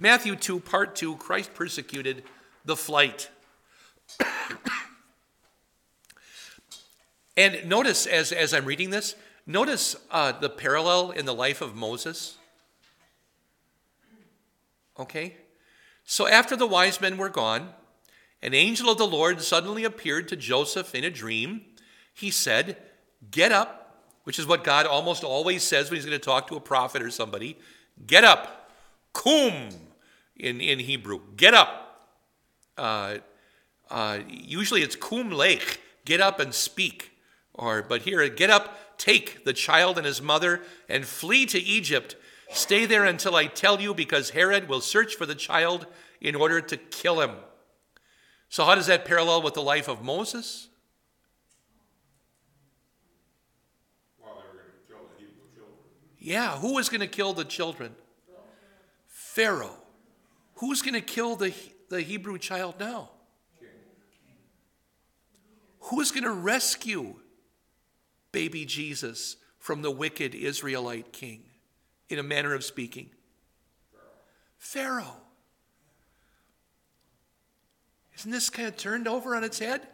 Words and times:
Matthew 0.00 0.36
2, 0.36 0.60
part 0.60 0.94
2 0.94 1.16
Christ 1.16 1.54
persecuted 1.54 2.22
the 2.64 2.76
flight. 2.76 3.30
and 7.36 7.68
notice 7.68 8.06
as, 8.06 8.30
as 8.30 8.54
I'm 8.54 8.64
reading 8.64 8.90
this, 8.90 9.16
notice 9.44 9.96
uh, 10.12 10.30
the 10.30 10.48
parallel 10.48 11.10
in 11.10 11.26
the 11.26 11.34
life 11.34 11.60
of 11.60 11.74
Moses. 11.74 12.36
Okay? 14.96 15.34
So 16.04 16.28
after 16.28 16.54
the 16.54 16.66
wise 16.66 17.00
men 17.00 17.16
were 17.16 17.28
gone, 17.28 17.70
an 18.40 18.54
angel 18.54 18.90
of 18.90 18.98
the 18.98 19.06
Lord 19.06 19.42
suddenly 19.42 19.82
appeared 19.82 20.28
to 20.28 20.36
Joseph 20.36 20.94
in 20.94 21.02
a 21.02 21.10
dream. 21.10 21.62
He 22.14 22.30
said, 22.30 22.76
Get 23.32 23.50
up, 23.50 24.04
which 24.22 24.38
is 24.38 24.46
what 24.46 24.62
God 24.62 24.86
almost 24.86 25.24
always 25.24 25.64
says 25.64 25.90
when 25.90 25.96
he's 25.96 26.06
going 26.06 26.16
to 26.16 26.24
talk 26.24 26.46
to 26.46 26.56
a 26.56 26.60
prophet 26.60 27.02
or 27.02 27.10
somebody. 27.10 27.58
Get 28.06 28.22
up. 28.22 28.70
Kum 29.12 29.70
in, 30.38 30.60
in 30.60 30.78
Hebrew. 30.78 31.20
Get 31.36 31.54
up. 31.54 32.08
Uh, 32.76 33.18
uh, 33.90 34.20
usually 34.28 34.82
it's 34.82 34.96
kum 34.96 35.30
lech. 35.30 35.80
Get 36.04 36.20
up 36.20 36.40
and 36.40 36.54
speak. 36.54 37.12
Or, 37.54 37.82
but 37.82 38.02
here, 38.02 38.26
get 38.28 38.50
up, 38.50 38.98
take 38.98 39.44
the 39.44 39.52
child 39.52 39.96
and 39.96 40.06
his 40.06 40.22
mother, 40.22 40.62
and 40.88 41.04
flee 41.04 41.44
to 41.46 41.58
Egypt. 41.60 42.14
Stay 42.50 42.86
there 42.86 43.04
until 43.04 43.34
I 43.34 43.46
tell 43.46 43.80
you, 43.80 43.92
because 43.92 44.30
Herod 44.30 44.68
will 44.68 44.80
search 44.80 45.16
for 45.16 45.26
the 45.26 45.34
child 45.34 45.86
in 46.20 46.34
order 46.34 46.60
to 46.60 46.76
kill 46.76 47.20
him. 47.20 47.32
So, 48.48 48.64
how 48.64 48.76
does 48.76 48.86
that 48.86 49.04
parallel 49.04 49.42
with 49.42 49.54
the 49.54 49.62
life 49.62 49.88
of 49.88 50.02
Moses? 50.02 50.68
Well, 54.22 54.36
they 54.36 54.56
were 54.56 54.62
going 54.62 54.72
to 54.72 54.88
kill 54.88 55.00
the 55.08 55.18
Hebrew 55.18 55.44
children. 55.54 55.78
Yeah, 56.18 56.56
who 56.58 56.74
was 56.74 56.88
going 56.88 57.00
to 57.00 57.08
kill 57.08 57.32
the 57.32 57.44
children? 57.44 57.94
Pharaoh. 59.08 59.76
Who's 60.58 60.82
going 60.82 60.94
to 60.94 61.00
kill 61.00 61.36
the, 61.36 61.54
the 61.88 62.00
Hebrew 62.00 62.36
child 62.38 62.76
now? 62.80 63.10
Who's 65.82 66.10
going 66.10 66.24
to 66.24 66.32
rescue 66.32 67.14
baby 68.32 68.64
Jesus 68.64 69.36
from 69.58 69.82
the 69.82 69.90
wicked 69.90 70.34
Israelite 70.34 71.12
king, 71.12 71.42
in 72.08 72.18
a 72.18 72.22
manner 72.22 72.54
of 72.54 72.64
speaking? 72.64 73.10
Pharaoh. 74.58 75.16
Isn't 78.16 78.32
this 78.32 78.50
kind 78.50 78.66
of 78.66 78.76
turned 78.76 79.06
over 79.06 79.36
on 79.36 79.44
its 79.44 79.60
head? 79.60 79.86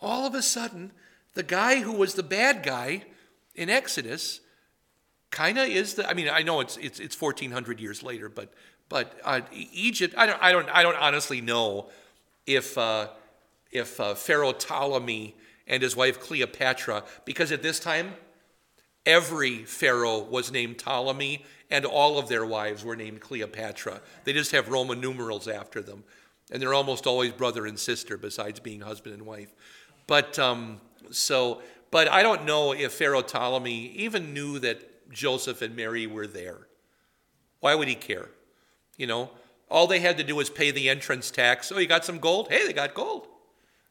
All 0.00 0.26
of 0.26 0.34
a 0.34 0.42
sudden, 0.42 0.90
the 1.34 1.44
guy 1.44 1.80
who 1.80 1.92
was 1.92 2.14
the 2.14 2.24
bad 2.24 2.64
guy 2.64 3.04
in 3.54 3.70
Exodus 3.70 4.40
kind 5.32 5.58
of 5.58 5.66
is 5.66 5.94
the. 5.94 6.08
I 6.08 6.14
mean, 6.14 6.28
I 6.28 6.42
know 6.42 6.60
it's 6.60 6.76
it's 6.76 7.00
it's 7.00 7.20
1400 7.20 7.80
years 7.80 8.04
later, 8.04 8.28
but 8.28 8.52
but 8.88 9.20
uh, 9.24 9.40
Egypt. 9.52 10.14
I 10.16 10.26
don't 10.26 10.40
I 10.40 10.52
don't 10.52 10.68
I 10.70 10.84
don't 10.84 10.96
honestly 10.96 11.40
know 11.40 11.88
if 12.46 12.78
uh, 12.78 13.08
if 13.72 13.98
uh, 13.98 14.14
Pharaoh 14.14 14.52
Ptolemy 14.52 15.34
and 15.66 15.82
his 15.82 15.96
wife 15.96 16.20
Cleopatra, 16.20 17.02
because 17.24 17.50
at 17.50 17.62
this 17.62 17.80
time 17.80 18.14
every 19.04 19.64
pharaoh 19.64 20.20
was 20.20 20.52
named 20.52 20.78
Ptolemy 20.78 21.44
and 21.72 21.84
all 21.84 22.20
of 22.20 22.28
their 22.28 22.46
wives 22.46 22.84
were 22.84 22.94
named 22.94 23.20
Cleopatra. 23.20 24.00
They 24.22 24.32
just 24.32 24.52
have 24.52 24.68
Roman 24.68 25.00
numerals 25.00 25.48
after 25.48 25.82
them 25.82 26.04
and 26.52 26.60
they're 26.60 26.74
almost 26.74 27.06
always 27.06 27.32
brother 27.32 27.66
and 27.66 27.78
sister 27.78 28.16
besides 28.16 28.60
being 28.60 28.80
husband 28.80 29.14
and 29.14 29.26
wife 29.26 29.52
but 30.06 30.38
um, 30.38 30.80
so 31.10 31.62
but 31.90 32.06
i 32.08 32.22
don't 32.22 32.44
know 32.44 32.72
if 32.72 32.92
pharaoh 32.92 33.22
ptolemy 33.22 33.86
even 33.96 34.32
knew 34.32 34.58
that 34.58 34.80
joseph 35.12 35.62
and 35.62 35.76
mary 35.76 36.06
were 36.06 36.26
there. 36.26 36.66
Why 37.60 37.74
would 37.74 37.88
he 37.88 37.94
care? 37.94 38.30
You 38.96 39.06
know 39.06 39.30
all 39.70 39.86
they 39.86 40.00
had 40.00 40.18
to 40.18 40.24
do 40.24 40.36
was 40.36 40.50
pay 40.50 40.70
the 40.70 40.90
entrance 40.90 41.30
tax. 41.30 41.72
Oh 41.72 41.78
you 41.78 41.86
got 41.86 42.04
some 42.04 42.18
gold? 42.18 42.48
Hey 42.50 42.66
they 42.66 42.72
got 42.72 42.94
gold. 42.94 43.26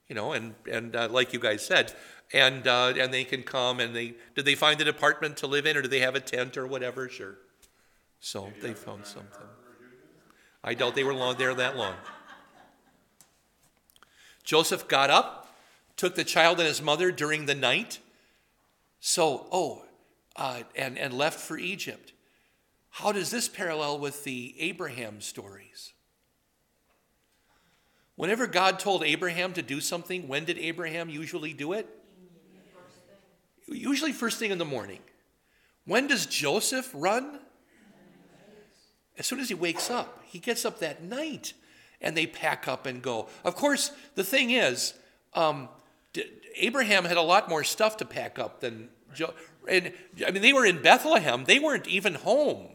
You 0.08 0.16
know 0.16 0.34
and 0.34 0.56
and 0.72 0.96
uh, 0.96 1.08
like 1.10 1.34
you 1.34 1.40
guys 1.40 1.66
said 1.66 1.94
and 2.34 2.68
uh, 2.68 2.94
and 2.98 3.14
they 3.14 3.24
can 3.24 3.44
come 3.44 3.80
and 3.80 3.96
they 3.96 4.14
did 4.36 4.46
they 4.46 4.56
find 4.56 4.80
an 4.82 4.88
apartment 4.88 5.38
to 5.38 5.48
live 5.48 5.66
in 5.66 5.76
or 5.78 5.82
do 5.82 5.88
they 5.88 6.00
have 6.00 6.16
a 6.16 6.20
tent 6.20 6.58
or 6.58 6.68
whatever? 6.68 7.10
Sure. 7.10 7.36
So 8.20 8.52
they 8.62 8.74
found 8.74 9.06
something. 9.06 9.48
i 10.64 10.76
doubt 10.76 10.96
they 10.96 11.04
were 11.04 11.14
long 11.14 11.38
there 11.38 11.54
that 11.56 11.76
long. 11.76 11.96
Joseph 14.44 14.88
got 14.88 15.10
up, 15.10 15.56
took 15.98 16.16
the 16.16 16.24
child 16.24 16.60
and 16.60 16.68
his 16.68 16.82
mother 16.82 17.12
during 17.12 17.46
the 17.46 17.56
night. 17.56 18.00
So, 19.00 19.48
oh, 19.52 19.86
uh, 20.36 20.62
and, 20.76 20.98
and 20.98 21.14
left 21.14 21.40
for 21.40 21.58
Egypt. 21.58 22.14
How 22.90 23.12
does 23.12 23.32
this 23.32 23.48
parallel 23.48 24.00
with 24.00 24.24
the 24.24 24.56
Abraham 24.60 25.22
stories? 25.22 25.94
Whenever 28.16 28.46
God 28.46 28.80
told 28.80 29.04
Abraham 29.04 29.54
to 29.54 29.62
do 29.62 29.82
something, 29.82 30.28
when 30.28 30.46
did 30.46 30.58
Abraham 30.60 31.10
usually 31.10 31.54
do 31.54 31.74
it? 31.74 31.88
Usually, 33.68 34.12
first 34.12 34.38
thing 34.38 34.52
in 34.52 34.58
the 34.58 34.66
morning. 34.66 35.00
When 35.86 36.08
does 36.08 36.26
Joseph 36.26 36.92
run? 36.94 37.40
As 39.18 39.26
soon 39.26 39.40
as 39.40 39.48
he 39.48 39.56
wakes 39.56 39.90
up. 39.90 40.24
He 40.26 40.40
gets 40.40 40.66
up 40.66 40.80
that 40.80 41.04
night 41.04 41.54
and 42.02 42.18
they 42.18 42.28
pack 42.28 42.68
up 42.68 42.86
and 42.86 43.02
go. 43.02 43.28
Of 43.44 43.56
course, 43.56 43.92
the 44.16 44.24
thing 44.24 44.52
is, 44.52 44.94
um, 45.34 45.70
Abraham 46.56 47.06
had 47.06 47.18
a 47.18 47.22
lot 47.22 47.48
more 47.48 47.64
stuff 47.64 47.98
to 47.98 48.06
pack 48.06 48.40
up 48.40 48.60
than 48.60 48.90
Joe. 49.14 49.34
And 49.70 49.94
I 50.26 50.32
mean, 50.32 50.42
they 50.42 50.54
were 50.54 50.66
in 50.66 50.82
Bethlehem. 50.82 51.46
They 51.46 51.60
weren't 51.60 51.88
even 51.88 52.16
home, 52.16 52.68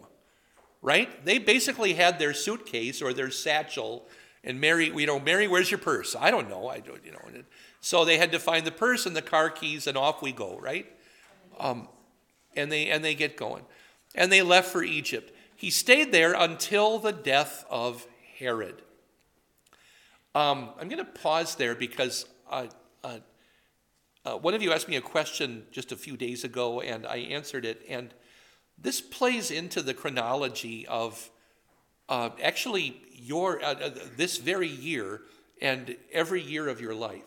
right? 0.82 1.24
They 1.24 1.38
basically 1.38 1.94
had 1.94 2.18
their 2.18 2.34
suitcase 2.34 3.02
or 3.02 3.12
their 3.12 3.30
satchel. 3.30 4.06
And 4.44 4.60
Mary, 4.60 4.92
you 4.94 5.06
know, 5.06 5.18
Mary, 5.18 5.48
where's 5.48 5.70
your 5.70 5.78
purse? 5.78 6.14
I 6.18 6.30
don't 6.30 6.48
know. 6.48 6.68
I 6.68 6.80
don't, 6.80 7.04
you 7.04 7.12
know. 7.12 7.20
So 7.80 8.04
they 8.04 8.18
had 8.18 8.32
to 8.32 8.38
find 8.38 8.66
the 8.66 8.72
purse 8.72 9.06
and 9.06 9.14
the 9.14 9.22
car 9.22 9.50
keys, 9.50 9.86
and 9.86 9.96
off 9.96 10.22
we 10.22 10.32
go, 10.32 10.58
right? 10.58 10.86
Um, 11.58 11.88
and 12.56 12.70
they 12.70 12.90
and 12.90 13.04
they 13.04 13.14
get 13.14 13.36
going, 13.36 13.64
and 14.14 14.30
they 14.30 14.42
left 14.42 14.70
for 14.70 14.82
Egypt. 14.82 15.32
He 15.56 15.70
stayed 15.70 16.12
there 16.12 16.34
until 16.34 16.98
the 16.98 17.12
death 17.12 17.64
of 17.70 18.06
Herod. 18.38 18.82
Um, 20.34 20.70
I'm 20.78 20.88
going 20.88 20.98
to 20.98 21.04
pause 21.04 21.54
there 21.54 21.74
because 21.74 22.26
uh, 22.50 22.66
uh, 23.02 23.18
uh, 24.26 24.36
one 24.36 24.54
of 24.54 24.62
you 24.62 24.72
asked 24.72 24.88
me 24.88 24.96
a 24.96 25.00
question 25.00 25.64
just 25.70 25.92
a 25.92 25.96
few 25.96 26.16
days 26.16 26.42
ago, 26.42 26.80
and 26.80 27.06
I 27.06 27.18
answered 27.18 27.64
it. 27.64 27.82
And 27.88 28.12
this 28.76 29.00
plays 29.00 29.52
into 29.52 29.82
the 29.82 29.94
chronology 29.94 30.84
of 30.88 31.30
uh, 32.08 32.30
actually 32.42 33.00
your 33.12 33.62
uh, 33.62 33.74
uh, 33.74 33.90
this 34.16 34.38
very 34.38 34.68
year 34.68 35.20
and 35.62 35.96
every 36.12 36.42
year 36.42 36.66
of 36.68 36.80
your 36.80 36.94
life. 36.94 37.22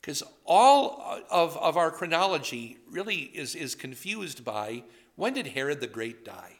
Because 0.00 0.22
all 0.46 1.20
of, 1.30 1.56
of 1.58 1.76
our 1.76 1.90
chronology 1.90 2.78
really 2.90 3.16
is, 3.16 3.54
is 3.54 3.74
confused 3.74 4.42
by 4.42 4.84
when 5.16 5.34
did 5.34 5.48
Herod 5.48 5.80
the 5.80 5.86
Great 5.86 6.24
die? 6.24 6.54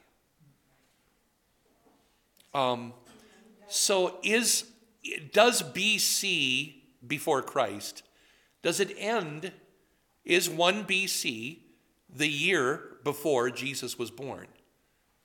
Um, 2.53 2.93
so 3.69 4.19
is 4.23 4.67
does 5.33 5.63
BC 5.63 6.75
before 7.07 7.43
Christ, 7.43 8.03
does 8.65 8.81
it 8.81 8.97
end, 8.99 9.53
is 10.25 10.49
1 10.49 10.87
BC 10.87 11.59
the 12.09 12.27
year 12.27 12.97
before 13.05 13.51
Jesus 13.51 13.99
was 13.99 14.11
born? 14.11 14.47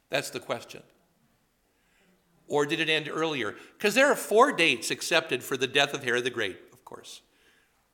That's 0.09 0.29
the 0.29 0.41
question. 0.41 0.83
Or 2.49 2.65
did 2.65 2.81
it 2.81 2.89
end 2.89 3.07
earlier? 3.09 3.55
Because 3.77 3.95
there 3.95 4.11
are 4.11 4.15
four 4.15 4.51
dates 4.51 4.91
accepted 4.91 5.41
for 5.41 5.55
the 5.55 5.67
death 5.67 5.93
of 5.93 6.03
Herod 6.03 6.25
the 6.25 6.29
Great, 6.29 6.57
of 6.73 6.83
course. 6.83 7.21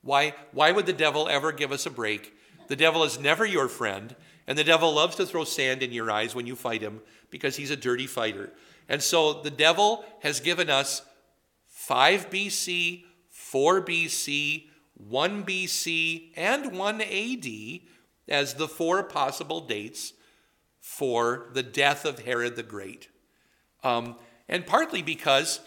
Why, 0.02 0.34
why 0.50 0.72
would 0.72 0.86
the 0.86 0.92
devil 0.92 1.28
ever 1.28 1.52
give 1.52 1.70
us 1.70 1.86
a 1.86 1.90
break? 1.90 2.34
The 2.66 2.74
devil 2.74 3.04
is 3.04 3.20
never 3.20 3.46
your 3.46 3.68
friend, 3.68 4.16
and 4.48 4.58
the 4.58 4.64
devil 4.64 4.92
loves 4.92 5.14
to 5.16 5.26
throw 5.26 5.44
sand 5.44 5.80
in 5.80 5.92
your 5.92 6.10
eyes 6.10 6.34
when 6.34 6.48
you 6.48 6.56
fight 6.56 6.82
him 6.82 7.00
because 7.30 7.54
he's 7.54 7.70
a 7.70 7.76
dirty 7.76 8.08
fighter. 8.08 8.52
And 8.88 9.00
so 9.00 9.42
the 9.42 9.50
devil 9.50 10.04
has 10.22 10.40
given 10.40 10.70
us 10.70 11.02
5 11.68 12.30
BC, 12.30 13.04
4 13.28 13.82
BC, 13.82 14.64
1 14.96 15.44
BC, 15.44 16.32
and 16.36 16.76
1 16.76 17.00
AD 17.00 17.46
as 18.28 18.54
the 18.54 18.68
four 18.68 19.02
possible 19.02 19.60
dates 19.60 20.12
for 20.80 21.48
the 21.52 21.62
death 21.62 22.04
of 22.04 22.20
Herod 22.20 22.56
the 22.56 22.62
Great. 22.62 23.08
Um, 23.82 24.16
and 24.48 24.66
partly 24.66 25.02
because 25.02 25.60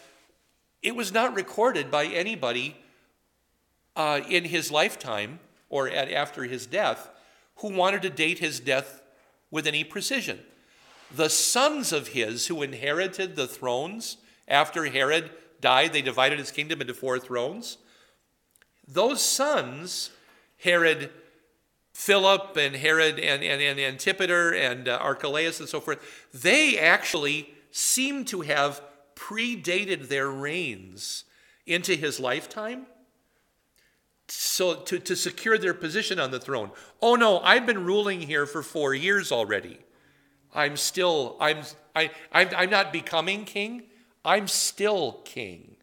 it 0.81 0.95
was 0.95 1.13
not 1.13 1.35
recorded 1.35 1.91
by 1.91 2.05
anybody 2.05 2.77
uh, 3.95 4.21
in 4.29 4.45
his 4.45 4.71
lifetime 4.71 5.39
or 5.69 5.89
at, 5.89 6.11
after 6.11 6.43
his 6.43 6.65
death 6.65 7.09
who 7.57 7.73
wanted 7.73 8.01
to 8.01 8.09
date 8.09 8.39
his 8.39 8.59
death 8.59 9.01
with 9.51 9.67
any 9.67 9.83
precision. 9.83 10.39
The 11.13 11.29
sons 11.29 11.91
of 11.91 12.09
his 12.09 12.47
who 12.47 12.61
inherited 12.61 13.35
the 13.35 13.47
thrones 13.47 14.17
after 14.47 14.85
Herod 14.85 15.31
died, 15.59 15.91
they 15.91 16.01
divided 16.01 16.39
his 16.39 16.51
kingdom 16.51 16.81
into 16.81 16.93
four 16.93 17.19
thrones. 17.19 17.77
Those 18.91 19.21
sons, 19.21 20.09
Herod, 20.57 21.11
Philip, 21.93 22.57
and 22.57 22.75
Herod, 22.75 23.19
and, 23.19 23.43
and, 23.43 23.61
and 23.61 23.79
Antipater, 23.79 24.53
and 24.53 24.87
uh, 24.87 24.97
Archelaus, 25.01 25.59
and 25.59 25.69
so 25.69 25.79
forth, 25.79 26.27
they 26.33 26.77
actually 26.77 27.53
seem 27.71 28.25
to 28.25 28.41
have 28.41 28.81
predated 29.15 30.07
their 30.07 30.29
reigns 30.29 31.25
into 31.65 31.95
his 31.95 32.19
lifetime 32.19 32.87
so 34.31 34.75
to, 34.75 34.99
to 34.99 35.15
secure 35.15 35.57
their 35.57 35.73
position 35.73 36.19
on 36.19 36.31
the 36.31 36.39
throne. 36.39 36.71
Oh 37.01 37.15
no, 37.15 37.39
I've 37.39 37.65
been 37.65 37.85
ruling 37.85 38.21
here 38.21 38.45
for 38.45 38.61
four 38.61 38.93
years 38.93 39.31
already. 39.31 39.79
I'm 40.53 40.77
still, 40.77 41.37
I'm, 41.39 41.59
I, 41.95 42.11
I'm, 42.31 42.49
I'm 42.55 42.69
not 42.69 42.91
becoming 42.91 43.45
king. 43.45 43.83
I'm 44.25 44.47
still 44.47 45.21
king. 45.25 45.75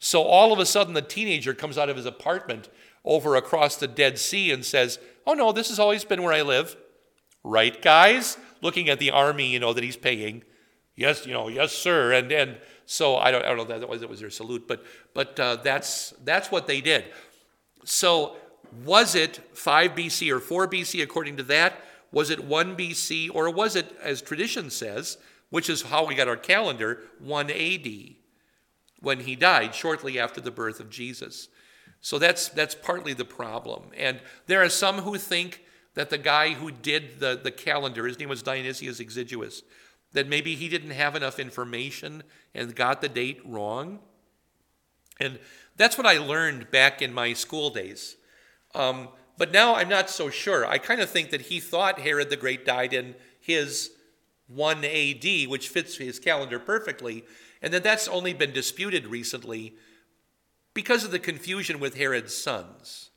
So 0.00 0.22
all 0.22 0.52
of 0.52 0.58
a 0.58 0.66
sudden, 0.66 0.94
the 0.94 1.02
teenager 1.02 1.54
comes 1.54 1.78
out 1.78 1.88
of 1.88 1.96
his 1.96 2.06
apartment 2.06 2.68
over 3.04 3.36
across 3.36 3.76
the 3.76 3.86
Dead 3.86 4.18
Sea 4.18 4.50
and 4.50 4.64
says, 4.64 4.98
Oh 5.26 5.34
no, 5.34 5.52
this 5.52 5.68
has 5.68 5.78
always 5.78 6.04
been 6.04 6.22
where 6.22 6.32
I 6.32 6.42
live. 6.42 6.76
Right, 7.44 7.80
guys? 7.80 8.36
Looking 8.62 8.88
at 8.88 8.98
the 8.98 9.10
army, 9.10 9.46
you 9.46 9.60
know, 9.60 9.72
that 9.72 9.84
he's 9.84 9.96
paying. 9.96 10.42
Yes, 10.96 11.26
you 11.26 11.32
know, 11.32 11.48
yes, 11.48 11.72
sir. 11.72 12.12
And 12.12 12.32
and 12.32 12.58
so 12.86 13.16
I 13.16 13.30
don't, 13.30 13.44
I 13.44 13.48
don't 13.48 13.56
know 13.58 13.78
that 13.78 13.88
was, 13.88 14.00
that 14.00 14.10
was 14.10 14.20
their 14.20 14.30
salute, 14.30 14.66
but 14.66 14.84
but 15.14 15.38
uh, 15.38 15.56
that's 15.56 16.12
that's 16.24 16.50
what 16.50 16.66
they 16.66 16.80
did. 16.80 17.04
So 17.84 18.36
was 18.84 19.14
it 19.14 19.40
5 19.54 19.92
BC 19.92 20.30
or 20.32 20.40
4 20.40 20.68
BC 20.68 21.02
according 21.02 21.36
to 21.38 21.42
that? 21.44 21.74
Was 22.12 22.30
it 22.30 22.44
1 22.44 22.76
BC 22.76 23.30
or 23.32 23.50
was 23.50 23.76
it, 23.76 23.94
as 24.02 24.22
tradition 24.22 24.70
says, 24.70 25.18
which 25.50 25.68
is 25.68 25.82
how 25.82 26.06
we 26.06 26.14
got 26.14 26.28
our 26.28 26.36
calendar, 26.36 27.00
1 27.20 27.50
AD, 27.50 27.88
when 29.00 29.20
he 29.20 29.36
died 29.36 29.74
shortly 29.74 30.18
after 30.18 30.40
the 30.40 30.50
birth 30.50 30.80
of 30.80 30.90
Jesus? 30.90 31.48
So 32.00 32.18
that's, 32.18 32.48
that's 32.48 32.74
partly 32.74 33.12
the 33.12 33.24
problem. 33.24 33.90
And 33.96 34.20
there 34.46 34.62
are 34.62 34.68
some 34.68 34.98
who 34.98 35.18
think 35.18 35.62
that 35.94 36.10
the 36.10 36.18
guy 36.18 36.54
who 36.54 36.70
did 36.70 37.20
the, 37.20 37.38
the 37.42 37.50
calendar, 37.50 38.06
his 38.06 38.18
name 38.18 38.28
was 38.28 38.42
Dionysius 38.42 39.00
Exiguus, 39.00 39.62
that 40.12 40.28
maybe 40.28 40.54
he 40.54 40.68
didn't 40.68 40.90
have 40.90 41.14
enough 41.14 41.38
information 41.38 42.22
and 42.54 42.74
got 42.74 43.00
the 43.00 43.08
date 43.08 43.40
wrong. 43.44 44.00
And 45.20 45.38
that's 45.76 45.98
what 45.98 46.06
I 46.06 46.18
learned 46.18 46.70
back 46.70 47.02
in 47.02 47.12
my 47.12 47.32
school 47.32 47.70
days. 47.70 48.16
Um, 48.74 49.08
but 49.36 49.52
now 49.52 49.74
I'm 49.74 49.88
not 49.88 50.10
so 50.10 50.30
sure. 50.30 50.66
I 50.66 50.78
kind 50.78 51.00
of 51.00 51.10
think 51.10 51.30
that 51.30 51.42
he 51.42 51.60
thought 51.60 52.00
Herod 52.00 52.30
the 52.30 52.36
Great 52.36 52.64
died 52.64 52.92
in 52.92 53.14
his 53.40 53.90
1 54.48 54.84
AD, 54.84 55.48
which 55.48 55.68
fits 55.68 55.96
his 55.96 56.18
calendar 56.18 56.58
perfectly, 56.58 57.24
and 57.62 57.72
that 57.72 57.82
that's 57.82 58.08
only 58.08 58.32
been 58.32 58.52
disputed 58.52 59.06
recently 59.06 59.74
because 60.74 61.04
of 61.04 61.10
the 61.10 61.18
confusion 61.18 61.80
with 61.80 61.96
Herod's 61.96 62.36
sons. 62.36 63.10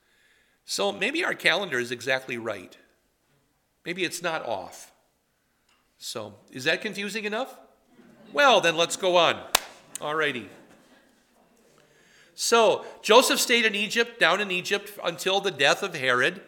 So 0.65 0.91
maybe 0.91 1.23
our 1.23 1.33
calendar 1.33 1.79
is 1.79 1.91
exactly 1.91 2.37
right. 2.37 2.77
Maybe 3.85 4.03
it's 4.03 4.21
not 4.21 4.45
off. 4.45 4.91
So, 5.97 6.33
is 6.51 6.65
that 6.65 6.81
confusing 6.81 7.25
enough? 7.25 7.57
Well, 8.33 8.61
then 8.61 8.75
let's 8.75 8.95
go 8.95 9.15
on. 9.17 9.41
All 10.01 10.15
righty. 10.15 10.49
So 12.35 12.83
Joseph 13.01 13.39
stayed 13.39 13.65
in 13.65 13.75
Egypt, 13.75 14.19
down 14.19 14.41
in 14.41 14.51
Egypt, 14.51 14.91
until 15.03 15.39
the 15.39 15.51
death 15.51 15.83
of 15.83 15.95
Herod. 15.95 16.41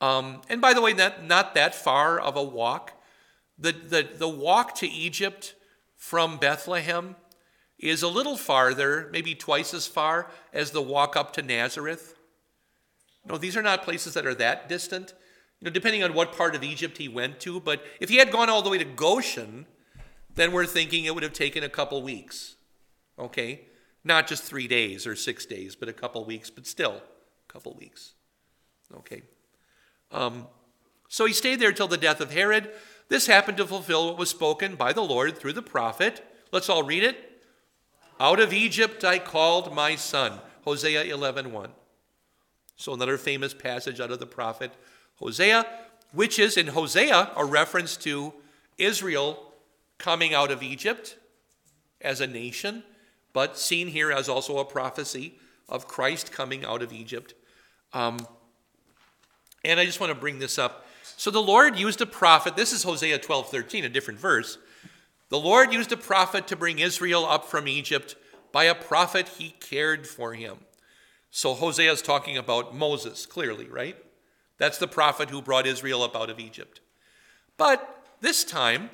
Um, 0.00 0.42
and 0.48 0.60
by 0.60 0.74
the 0.74 0.80
way, 0.80 0.92
not, 0.92 1.24
not 1.24 1.54
that 1.54 1.74
far 1.74 2.18
of 2.18 2.36
a 2.36 2.42
walk. 2.42 2.92
The, 3.58 3.72
the, 3.72 4.08
the 4.16 4.28
walk 4.28 4.74
to 4.76 4.88
Egypt 4.88 5.54
from 6.02 6.36
Bethlehem 6.36 7.14
is 7.78 8.02
a 8.02 8.08
little 8.08 8.36
farther, 8.36 9.08
maybe 9.12 9.36
twice 9.36 9.72
as 9.72 9.86
far 9.86 10.28
as 10.52 10.72
the 10.72 10.82
walk 10.82 11.14
up 11.14 11.32
to 11.32 11.42
Nazareth. 11.42 12.16
No, 13.24 13.38
these 13.38 13.56
are 13.56 13.62
not 13.62 13.84
places 13.84 14.12
that 14.14 14.26
are 14.26 14.34
that 14.34 14.68
distant. 14.68 15.14
You 15.60 15.66
know, 15.66 15.70
depending 15.70 16.02
on 16.02 16.12
what 16.12 16.36
part 16.36 16.56
of 16.56 16.64
Egypt 16.64 16.98
he 16.98 17.08
went 17.08 17.38
to, 17.40 17.60
but 17.60 17.84
if 18.00 18.08
he 18.08 18.16
had 18.16 18.32
gone 18.32 18.50
all 18.50 18.62
the 18.62 18.68
way 18.68 18.78
to 18.78 18.84
Goshen, 18.84 19.66
then 20.34 20.50
we're 20.50 20.66
thinking 20.66 21.04
it 21.04 21.14
would 21.14 21.22
have 21.22 21.32
taken 21.32 21.62
a 21.62 21.68
couple 21.68 22.02
weeks. 22.02 22.56
Okay? 23.16 23.60
Not 24.02 24.26
just 24.26 24.42
three 24.42 24.66
days 24.66 25.06
or 25.06 25.14
six 25.14 25.46
days, 25.46 25.76
but 25.76 25.88
a 25.88 25.92
couple 25.92 26.24
weeks, 26.24 26.50
but 26.50 26.66
still 26.66 27.00
a 27.48 27.52
couple 27.52 27.76
weeks. 27.78 28.14
Okay. 28.92 29.22
Um, 30.10 30.48
so 31.08 31.26
he 31.26 31.32
stayed 31.32 31.60
there 31.60 31.72
till 31.72 31.86
the 31.86 31.96
death 31.96 32.20
of 32.20 32.32
Herod. 32.32 32.72
This 33.12 33.26
happened 33.26 33.58
to 33.58 33.66
fulfill 33.66 34.06
what 34.06 34.16
was 34.16 34.30
spoken 34.30 34.74
by 34.74 34.94
the 34.94 35.02
Lord 35.02 35.36
through 35.36 35.52
the 35.52 35.60
prophet. 35.60 36.24
Let's 36.50 36.70
all 36.70 36.82
read 36.82 37.04
it. 37.04 37.42
Out 38.18 38.40
of 38.40 38.54
Egypt 38.54 39.04
I 39.04 39.18
called 39.18 39.74
my 39.74 39.96
son. 39.96 40.40
Hosea 40.64 41.04
11:1. 41.04 41.72
So 42.76 42.94
another 42.94 43.18
famous 43.18 43.52
passage 43.52 44.00
out 44.00 44.12
of 44.12 44.18
the 44.18 44.24
prophet 44.24 44.72
Hosea, 45.16 45.66
which 46.12 46.38
is 46.38 46.56
in 46.56 46.68
Hosea 46.68 47.32
a 47.36 47.44
reference 47.44 47.98
to 47.98 48.32
Israel 48.78 49.52
coming 49.98 50.32
out 50.32 50.50
of 50.50 50.62
Egypt 50.62 51.18
as 52.00 52.22
a 52.22 52.26
nation 52.26 52.82
but 53.34 53.58
seen 53.58 53.88
here 53.88 54.10
as 54.10 54.26
also 54.26 54.56
a 54.56 54.64
prophecy 54.64 55.38
of 55.68 55.86
Christ 55.86 56.32
coming 56.32 56.64
out 56.64 56.80
of 56.80 56.94
Egypt. 56.94 57.34
Um, 57.92 58.26
and 59.66 59.78
I 59.78 59.84
just 59.84 60.00
want 60.00 60.14
to 60.14 60.18
bring 60.18 60.38
this 60.38 60.58
up. 60.58 60.86
So 61.16 61.30
the 61.30 61.42
Lord 61.42 61.78
used 61.78 62.00
a 62.00 62.06
prophet. 62.06 62.56
This 62.56 62.72
is 62.72 62.82
Hosea 62.82 63.18
12 63.18 63.48
13, 63.48 63.84
a 63.84 63.88
different 63.88 64.20
verse. 64.20 64.58
The 65.28 65.38
Lord 65.38 65.72
used 65.72 65.92
a 65.92 65.96
prophet 65.96 66.46
to 66.48 66.56
bring 66.56 66.78
Israel 66.78 67.24
up 67.24 67.46
from 67.46 67.66
Egypt. 67.66 68.16
By 68.52 68.64
a 68.64 68.74
prophet, 68.74 69.28
he 69.28 69.54
cared 69.60 70.06
for 70.06 70.34
him. 70.34 70.58
So 71.30 71.54
Hosea 71.54 71.90
is 71.90 72.02
talking 72.02 72.36
about 72.36 72.76
Moses, 72.76 73.24
clearly, 73.24 73.66
right? 73.66 73.96
That's 74.58 74.76
the 74.78 74.86
prophet 74.86 75.30
who 75.30 75.40
brought 75.40 75.66
Israel 75.66 76.02
up 76.02 76.14
out 76.14 76.28
of 76.28 76.38
Egypt. 76.38 76.80
But 77.56 78.04
this 78.20 78.44
time, 78.44 78.90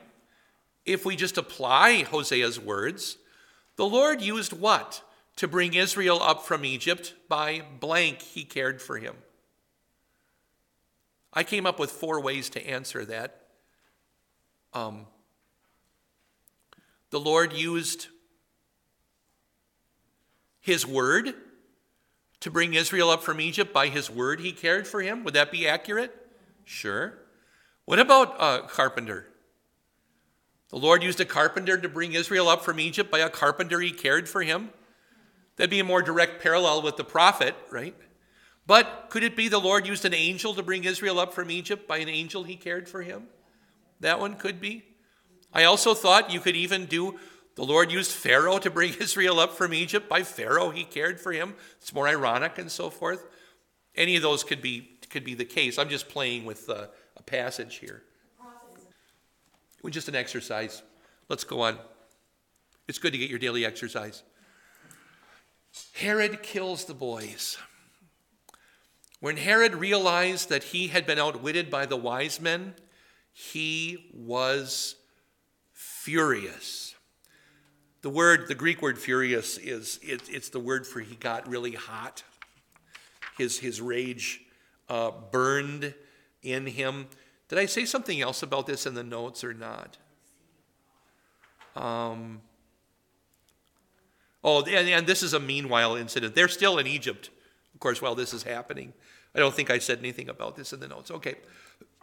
if 0.87 1.05
we 1.05 1.17
just 1.17 1.37
apply 1.37 2.05
Hosea's 2.05 2.61
words, 2.61 3.19
the 3.76 3.87
Lord 3.87 4.23
used 4.23 4.53
what? 4.53 5.03
To 5.37 5.49
bring 5.49 5.75
Israel 5.75 6.23
up 6.23 6.44
from 6.44 6.64
Egypt 6.64 7.14
by 7.29 7.62
blank, 7.81 8.23
he 8.23 8.44
cared 8.44 8.81
for 8.81 8.99
him. 8.99 9.17
I 11.32 11.44
came 11.44 11.66
up 11.66 11.78
with 11.78 11.90
four 11.90 12.20
ways 12.20 12.50
to 12.50 12.66
answer 12.66 13.04
that. 13.04 13.42
Um, 14.72 15.06
the 17.10 17.20
Lord 17.20 17.52
used 17.52 18.08
his 20.60 20.86
word 20.86 21.34
to 22.40 22.50
bring 22.50 22.75
Israel 22.75 23.10
up 23.10 23.22
from 23.22 23.40
Egypt. 23.40 23.72
By 23.72 23.88
his 23.88 24.10
word, 24.10 24.40
he 24.40 24.52
cared 24.52 24.86
for 24.86 25.00
him. 25.00 25.25
Would 25.25 25.34
that 25.34 25.50
be 25.50 25.66
accurate? 25.66 26.14
Sure. 26.64 27.14
What 27.84 27.98
about 27.98 28.36
a 28.38 28.66
carpenter? 28.69 29.26
The 30.69 30.76
Lord 30.76 31.02
used 31.02 31.20
a 31.20 31.25
carpenter 31.25 31.78
to 31.78 31.88
bring 31.88 32.12
Israel 32.12 32.49
up 32.49 32.62
from 32.62 32.78
Egypt. 32.78 33.11
By 33.11 33.20
a 33.20 33.30
carpenter, 33.30 33.80
he 33.80 33.90
cared 33.90 34.28
for 34.28 34.42
him. 34.42 34.70
That'd 35.56 35.70
be 35.70 35.80
a 35.80 35.85
more 35.85 36.02
direct 36.02 36.42
parallel 36.42 36.82
with 36.82 36.97
the 36.97 37.04
prophet, 37.04 37.54
right? 37.70 37.97
But 38.68 39.06
could 39.08 39.25
it 39.25 39.34
be 39.34 39.48
the 39.48 39.58
Lord 39.58 39.87
used 39.87 40.04
an 40.04 40.12
angel 40.12 40.54
to 40.54 40.62
bring 40.62 40.84
Israel 40.84 41.18
up 41.18 41.32
from 41.32 41.50
Egypt? 41.50 41.88
By 41.88 41.96
an 41.98 42.08
angel, 42.10 42.44
he 42.44 42.54
cared 42.54 42.87
for 42.87 43.00
him? 43.00 43.25
That 44.00 44.20
one 44.20 44.34
could 44.34 44.60
be. 44.60 44.84
I 45.54 45.64
also 45.64 45.94
thought 45.94 46.30
you 46.30 46.38
could 46.38 46.54
even 46.54 46.84
do 46.84 47.18
the 47.54 47.64
Lord 47.64 47.90
used 47.90 48.12
Pharaoh 48.12 48.58
to 48.58 48.70
bring 48.70 48.92
Israel 49.00 49.40
up 49.40 49.54
from 49.54 49.72
Egypt. 49.72 50.06
By 50.06 50.22
Pharaoh, 50.22 50.68
he 50.68 50.84
cared 50.84 51.18
for 51.18 51.32
him. 51.32 51.54
It's 51.80 51.94
more 51.94 52.06
ironic 52.06 52.58
and 52.58 52.70
so 52.70 52.90
forth. 52.90 53.26
Any 53.96 54.16
of 54.16 54.22
those 54.22 54.44
could 54.44 54.60
be, 54.60 54.98
could 55.08 55.25
be 55.25 55.34
the 55.34 55.46
case. 55.46 55.78
I'm 55.78 55.88
just 55.88 56.10
playing 56.10 56.44
with 56.44 56.68
uh, 56.68 56.88
a 57.16 57.22
passage 57.22 57.76
here. 57.76 58.02
It 59.82 59.90
just 59.90 60.08
an 60.08 60.14
exercise. 60.14 60.82
Let's 61.30 61.44
go 61.44 61.62
on. 61.62 61.78
It's 62.87 62.98
good 62.98 63.12
to 63.12 63.18
get 63.18 63.30
your 63.30 63.38
daily 63.38 63.64
exercise. 63.64 64.22
Herod 65.94 66.42
kills 66.42 66.84
the 66.84 66.94
boys. 66.94 67.56
When 69.20 69.37
Herod 69.37 69.75
realized 69.75 70.48
that 70.48 70.62
he 70.62 70.88
had 70.88 71.06
been 71.06 71.18
outwitted 71.18 71.70
by 71.70 71.87
the 71.87 71.96
wise 71.96 72.40
men, 72.40 72.75
he 73.32 74.10
was 74.14 74.94
furious. 75.72 76.94
The 78.02 78.10
word, 78.10 78.46
the 78.46 78.54
Greek 78.54 78.80
word 78.80 78.98
furious, 78.98 79.58
is 79.58 79.98
it, 80.02 80.22
it's 80.28 80.50
the 80.50 80.60
word 80.60 80.87
for 80.87 81.00
he 81.00 81.16
got 81.16 81.48
really 81.48 81.72
hot. 81.72 82.22
His, 83.37 83.58
his 83.58 83.80
rage 83.80 84.40
uh, 84.88 85.10
burned 85.32 85.94
in 86.42 86.66
him. 86.66 87.06
Did 87.48 87.58
I 87.58 87.66
say 87.66 87.84
something 87.84 88.20
else 88.20 88.42
about 88.42 88.66
this 88.66 88.87
in 88.87 88.94
the 88.94 89.02
notes 89.02 89.42
or 89.42 89.54
not? 89.54 89.96
Um, 91.75 92.40
oh, 94.44 94.64
and, 94.64 94.88
and 94.88 95.06
this 95.06 95.22
is 95.22 95.34
a 95.34 95.40
meanwhile 95.40 95.96
incident. 95.96 96.34
They're 96.34 96.48
still 96.48 96.78
in 96.78 96.87
Egypt, 96.87 97.30
of 97.75 97.80
course, 97.80 98.02
while 98.02 98.14
this 98.14 98.32
is 98.32 98.42
happening. 98.42 98.92
I 99.35 99.38
don't 99.38 99.54
think 99.54 99.70
I 99.70 99.78
said 99.78 99.99
anything 99.99 100.28
about 100.28 100.56
this 100.56 100.73
in 100.73 100.80
the 100.80 100.88
notes. 100.88 101.11
Okay. 101.11 101.37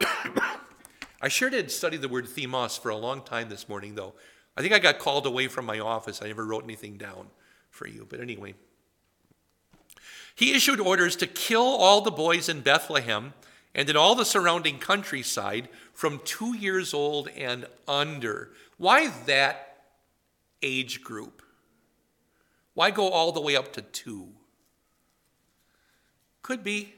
I 1.20 1.28
sure 1.28 1.50
did 1.50 1.70
study 1.70 1.96
the 1.96 2.08
word 2.08 2.26
thumos 2.26 2.78
for 2.78 2.90
a 2.90 2.96
long 2.96 3.22
time 3.22 3.48
this 3.48 3.68
morning, 3.68 3.94
though. 3.94 4.14
I 4.56 4.62
think 4.62 4.72
I 4.72 4.78
got 4.78 4.98
called 4.98 5.26
away 5.26 5.48
from 5.48 5.66
my 5.66 5.78
office. 5.78 6.22
I 6.22 6.28
never 6.28 6.46
wrote 6.46 6.64
anything 6.64 6.96
down 6.96 7.28
for 7.70 7.86
you. 7.86 8.06
But 8.08 8.20
anyway, 8.20 8.54
he 10.34 10.54
issued 10.54 10.80
orders 10.80 11.16
to 11.16 11.26
kill 11.26 11.62
all 11.62 12.00
the 12.00 12.10
boys 12.10 12.48
in 12.48 12.60
Bethlehem 12.60 13.34
and 13.74 13.90
in 13.90 13.96
all 13.96 14.14
the 14.14 14.24
surrounding 14.24 14.78
countryside 14.78 15.68
from 15.92 16.20
two 16.24 16.56
years 16.56 16.94
old 16.94 17.28
and 17.28 17.66
under. 17.86 18.50
Why 18.78 19.08
that 19.26 19.78
age 20.62 21.02
group? 21.02 21.42
Why 22.74 22.90
go 22.90 23.08
all 23.08 23.32
the 23.32 23.40
way 23.40 23.56
up 23.56 23.72
to 23.74 23.82
two? 23.82 24.28
Could 26.42 26.62
be. 26.62 26.94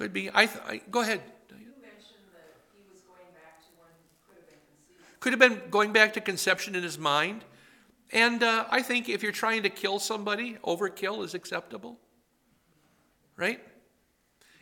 Could 0.00 0.14
be. 0.14 0.30
I, 0.32 0.46
th- 0.46 0.64
I 0.66 0.80
go 0.90 1.02
ahead. 1.02 1.20
You 1.50 1.56
mentioned 1.56 2.24
that 2.32 2.54
he 2.72 2.80
was 2.90 3.02
going 3.02 3.20
back 3.34 3.60
to 3.60 3.66
when 3.76 3.90
he 4.00 4.08
could 4.26 4.36
have 4.38 4.48
been 4.48 4.58
conceived. 4.66 5.20
Could 5.20 5.32
have 5.34 5.38
been 5.38 5.70
going 5.70 5.92
back 5.92 6.14
to 6.14 6.22
conception 6.22 6.74
in 6.74 6.82
his 6.82 6.96
mind. 6.96 7.44
And 8.10 8.42
uh, 8.42 8.64
I 8.70 8.80
think 8.80 9.10
if 9.10 9.22
you're 9.22 9.30
trying 9.30 9.62
to 9.64 9.68
kill 9.68 9.98
somebody, 9.98 10.56
overkill 10.64 11.22
is 11.22 11.34
acceptable. 11.34 11.98
Right? 13.36 13.60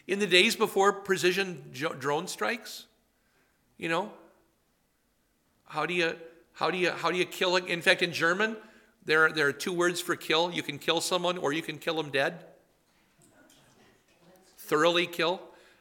In 0.09 0.19
the 0.19 0.27
days 0.27 0.57
before 0.57 0.93
precision 0.93 1.71
jo- 1.73 1.93
drone 1.93 2.27
strikes, 2.27 2.87
you 3.77 3.89
know, 3.89 4.11
how 5.67 5.87
do 5.87 5.95
you 5.95 6.17
how 6.55 6.69
do 6.73 6.79
you 6.79 6.91
how 6.91 7.13
do 7.13 7.17
you 7.17 7.25
kill 7.25 7.55
it? 7.55 7.67
In 7.67 7.81
fact, 7.81 8.03
in 8.03 8.13
German, 8.13 8.57
there 9.05 9.27
are, 9.27 9.31
there 9.31 9.47
are 9.47 9.53
two 9.53 9.73
words 9.73 10.01
for 10.01 10.17
kill. 10.17 10.51
You 10.51 10.65
can 10.65 10.81
kill 10.81 11.01
someone 11.01 11.39
or 11.39 11.53
you 11.53 11.63
can 11.63 11.79
kill 11.79 11.95
them 11.95 12.11
dead. 12.11 12.45
Thoroughly 14.69 15.07
kill. 15.07 15.41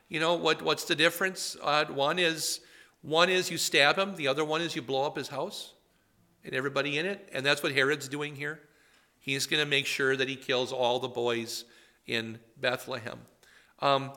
You 0.09 0.19
know 0.19 0.35
what? 0.35 0.61
What's 0.61 0.85
the 0.85 0.95
difference? 0.95 1.55
Uh, 1.61 1.85
one 1.85 2.19
is 2.19 2.61
one 3.01 3.29
is 3.29 3.51
you 3.51 3.57
stab 3.57 3.97
him. 3.97 4.15
The 4.15 4.27
other 4.27 4.43
one 4.43 4.61
is 4.61 4.75
you 4.75 4.81
blow 4.81 5.05
up 5.05 5.17
his 5.17 5.27
house 5.27 5.73
and 6.43 6.53
everybody 6.53 6.97
in 6.97 7.05
it. 7.05 7.29
And 7.31 7.45
that's 7.45 7.61
what 7.61 7.73
Herod's 7.73 8.07
doing 8.07 8.35
here. 8.35 8.59
He's 9.19 9.45
going 9.45 9.61
to 9.61 9.69
make 9.69 9.85
sure 9.85 10.15
that 10.15 10.29
he 10.29 10.35
kills 10.35 10.71
all 10.71 10.99
the 10.99 11.07
boys 11.07 11.65
in 12.05 12.39
Bethlehem. 12.55 13.19
Um, 13.79 14.13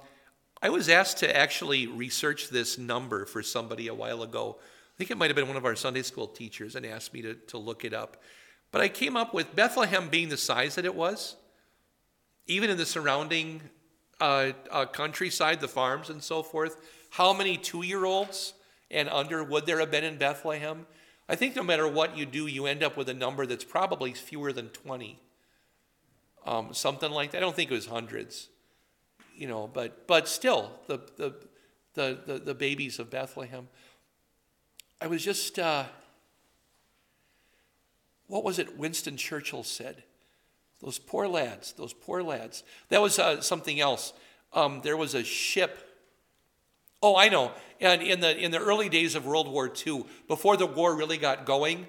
I 0.62 0.71
was 0.71 0.89
asked 0.89 1.19
to 1.19 1.37
actually 1.37 1.87
research 1.87 2.49
this 2.49 2.79
number 2.79 3.27
for 3.27 3.43
somebody 3.43 3.89
a 3.89 3.95
while 3.95 4.23
ago. 4.23 4.59
I 4.61 4.97
think 4.99 5.11
it 5.11 5.17
might 5.17 5.31
have 5.31 5.37
been 5.37 5.49
one 5.49 5.57
of 5.57 5.65
our 5.65 5.75
Sunday 5.75 6.03
school 6.03 6.29
teachers 6.29 6.77
and 6.77 6.87
asked 6.87 7.12
me 7.12 7.23
to, 7.23 7.35
to 7.35 7.59
look 7.59 7.85
it 7.85 7.93
up. 7.93 8.23
But 8.71 8.83
I 8.83 8.89
came 8.89 9.17
up 9.17 9.35
with 9.35 9.57
Bethlehem 9.57 10.09
being 10.09 10.29
the 10.29 10.37
size 10.37 10.77
that 10.77 10.85
it 10.85 10.95
was, 10.95 11.37
even 12.47 12.71
in 12.71 12.77
the 12.77 12.87
surrounding 12.87 13.62
uh, 14.21 14.53
uh, 14.71 14.87
countryside, 14.87 15.61
the 15.61 15.69
farms 15.69 16.11
and 16.11 16.23
so 16.23 16.43
forth, 16.43 16.77
how 17.11 17.33
many 17.33 17.57
two 17.57 17.85
year 17.85 18.05
olds 18.05 18.55
and 18.91 19.09
under 19.09 19.43
would 19.43 19.67
there 19.67 19.81
have 19.81 19.91
been 19.91 20.05
in 20.05 20.19
Bethlehem? 20.19 20.87
I 21.29 21.37
think 21.37 21.55
no 21.55 21.62
matter 21.62 21.87
what 21.87 22.17
you 22.17 22.27
do, 22.27 22.47
you 22.47 22.67
end 22.67 22.83
up 22.83 22.97
with 22.97 23.09
a 23.09 23.15
number 23.15 23.47
that's 23.47 23.65
probably 23.65 24.12
fewer 24.12 24.53
than 24.53 24.69
20. 24.71 25.19
Um, 26.45 26.75
something 26.75 27.11
like 27.11 27.31
that. 27.33 27.39
I 27.39 27.41
don't 27.41 27.55
think 27.55 27.71
it 27.71 27.75
was 27.75 27.87
hundreds, 27.87 28.49
you 29.37 29.47
know, 29.47 29.71
but, 29.73 30.07
but 30.07 30.27
still, 30.27 30.73
the, 30.87 30.99
the, 31.17 31.35
the, 31.95 32.19
the, 32.27 32.39
the 32.39 32.55
babies 32.55 32.99
of 32.99 33.11
Bethlehem. 33.11 33.69
I 35.00 35.07
was 35.07 35.25
just, 35.25 35.59
uh, 35.59 35.85
what 38.27 38.43
was 38.43 38.59
it 38.59 38.77
Winston 38.77 39.17
Churchill 39.17 39.62
said? 39.62 40.03
Those 40.83 40.99
poor 40.99 41.29
lads, 41.29 41.73
those 41.73 41.93
poor 41.93 42.23
lads. 42.23 42.63
That 42.89 43.03
was 43.03 43.19
uh, 43.19 43.41
something 43.43 43.81
else. 43.81 44.13
Um, 44.53 44.81
there 44.83 44.97
was 44.97 45.15
a 45.15 45.23
ship. 45.23 45.79
Oh, 47.03 47.17
I 47.17 47.29
know. 47.29 47.53
And 47.81 48.03
in 48.03 48.21
the 48.21 48.37
in 48.37 48.51
the 48.51 48.59
early 48.59 48.89
days 48.89 49.15
of 49.15 49.27
World 49.27 49.49
War 49.49 49.71
II, 49.87 50.05
before 50.27 50.57
the 50.57 50.67
war 50.67 50.97
really 50.97 51.19
got 51.19 51.45
going, 51.45 51.87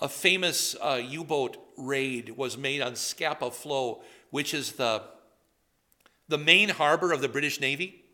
a 0.00 0.08
famous 0.08 0.76
uh, 0.80 1.00
U-boat 1.02 1.56
raid 1.76 2.36
was 2.36 2.56
made 2.56 2.82
on 2.82 2.96
Scapa 2.96 3.50
Flow, 3.50 4.02
which 4.30 4.52
is 4.52 4.72
the 4.72 5.02
the 6.28 6.38
main 6.38 6.68
harbor 6.68 7.12
of 7.12 7.20
the 7.20 7.28
British 7.28 7.60
Navy. 7.60 8.04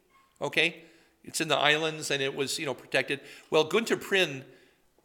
Okay, 0.40 0.82
it's 1.24 1.40
in 1.40 1.48
the 1.48 1.56
islands, 1.56 2.10
and 2.10 2.22
it 2.22 2.34
was 2.34 2.58
you 2.58 2.66
know 2.66 2.74
protected. 2.74 3.20
Well, 3.50 3.64
Gunter 3.64 3.96
Prien 3.96 4.44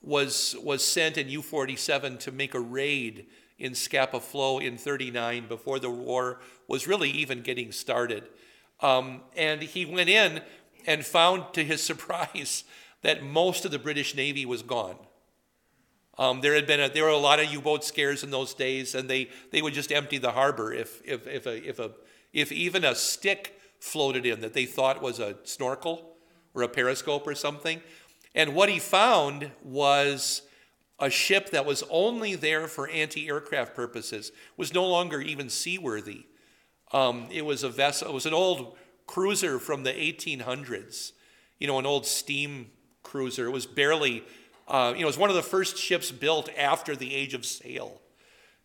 was 0.02 0.56
was 0.62 0.84
sent 0.84 1.18
in 1.18 1.30
U-47 1.30 2.20
to 2.20 2.32
make 2.32 2.54
a 2.54 2.60
raid 2.60 3.26
in 3.60 3.76
Scapa 3.76 4.20
Flow 4.20 4.60
in 4.60 4.78
39 4.78 5.48
before 5.48 5.80
the 5.80 5.90
war 5.90 6.40
was 6.68 6.88
really 6.88 7.10
even 7.12 7.42
getting 7.42 7.72
started. 7.72 8.24
Um, 8.80 9.22
and 9.36 9.62
he 9.62 9.86
went 9.86 10.10
in 10.10 10.42
and 10.88 11.06
found 11.06 11.54
to 11.54 11.64
his 11.64 11.84
surprise 11.92 12.64
that 13.02 13.24
most 13.24 13.66
of 13.66 13.72
the 13.72 13.80
British 13.80 14.16
Navy 14.16 14.46
was 14.46 14.62
gone. 14.62 14.96
Um, 16.18 16.42
there 16.42 16.54
had 16.54 16.68
been 16.68 16.82
a, 16.82 16.90
there 16.90 17.04
were 17.04 17.10
a 17.10 17.18
lot 17.18 17.40
of 17.40 17.52
U-boat 17.52 17.86
scares 17.86 18.24
in 18.24 18.32
those 18.32 18.54
days, 18.54 18.94
and 18.94 19.10
they, 19.10 19.30
they 19.52 19.62
would 19.62 19.74
just 19.74 19.92
empty 19.92 20.18
the 20.18 20.32
harbor 20.32 20.74
if, 20.74 21.02
if, 21.06 21.26
if, 21.28 21.46
a, 21.46 21.68
if, 21.68 21.80
a, 21.80 21.92
if 22.34 22.52
even 22.52 22.84
a 22.84 22.94
stick 22.94 23.58
floated 23.80 24.26
in 24.26 24.42
that 24.42 24.54
they 24.54 24.66
thought 24.66 25.02
was 25.02 25.20
a 25.20 25.38
snorkel 25.44 26.18
or 26.54 26.64
a 26.64 26.68
periscope 26.68 27.26
or 27.26 27.36
something. 27.36 27.82
And 28.36 28.54
what 28.54 28.68
he 28.68 28.80
found 28.80 29.52
was 29.64 30.42
a 31.00 31.10
ship 31.10 31.52
that 31.52 31.66
was 31.66 31.84
only 31.90 32.36
there 32.36 32.68
for 32.68 32.90
anti-aircraft 32.90 33.76
purposes 33.76 34.32
was 34.58 34.74
no 34.74 34.86
longer 34.86 35.22
even 35.22 35.50
seaworthy. 35.50 36.26
Um, 36.92 37.28
it 37.32 37.46
was 37.46 37.64
a 37.64 37.70
vessel. 37.70 38.10
It 38.10 38.14
was 38.14 38.26
an 38.26 38.34
old 38.34 38.76
cruiser 39.08 39.60
from 39.60 39.84
the 39.84 39.92
1800s. 39.92 41.14
You 41.60 41.68
know, 41.68 41.80
an 41.80 41.86
old 41.86 42.06
steam 42.06 42.72
cruiser. 43.04 43.48
It 43.48 43.52
was 43.52 43.66
barely. 43.66 44.24
Uh, 44.68 44.94
you 44.96 45.02
know, 45.02 45.06
it 45.06 45.06
was 45.08 45.18
one 45.18 45.30
of 45.30 45.36
the 45.36 45.42
first 45.42 45.78
ships 45.78 46.12
built 46.12 46.50
after 46.58 46.96
the 46.96 47.14
age 47.14 47.34
of 47.34 47.46
sail. 47.46 48.02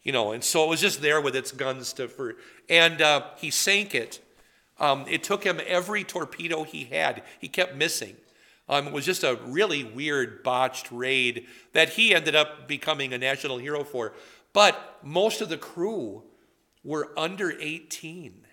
You 0.03 0.13
know, 0.13 0.33
and 0.33 0.45
so 0.45 0.65
it 0.65 0.69
was 0.69 0.81
just 0.81 1.01
there 1.01 1.21
with 1.21 1.35
its 1.35 1.51
guns 1.51 1.93
to 1.95 2.09
for. 2.09 2.37
And 2.69 3.01
uh, 3.01 3.23
he 3.39 3.51
sank 3.51 3.95
it. 3.95 4.21
Um, 4.79 5.05
it 5.09 5.23
took 5.23 5.45
him 5.45 5.61
every 5.67 6.05
torpedo 6.05 6.65
he 6.65 6.85
had. 6.85 7.23
He 7.41 7.49
kept 7.49 7.77
missing. 7.77 8.17
Um, 8.69 8.87
it 8.89 8.93
was 8.93 9.05
just 9.05 9.25
a 9.25 9.39
really 9.45 9.85
weird, 9.85 10.43
botched 10.43 10.91
raid 10.91 11.47
that 11.73 11.91
he 11.91 12.15
ended 12.15 12.35
up 12.35 12.67
becoming 12.67 13.13
a 13.13 13.19
national 13.19 13.59
hero 13.59 13.85
for. 13.85 14.15
But 14.53 14.99
most 15.03 15.41
of 15.41 15.49
the 15.49 15.59
crew 15.59 16.23
were 16.83 17.13
under 17.17 17.53
18. 17.61 18.47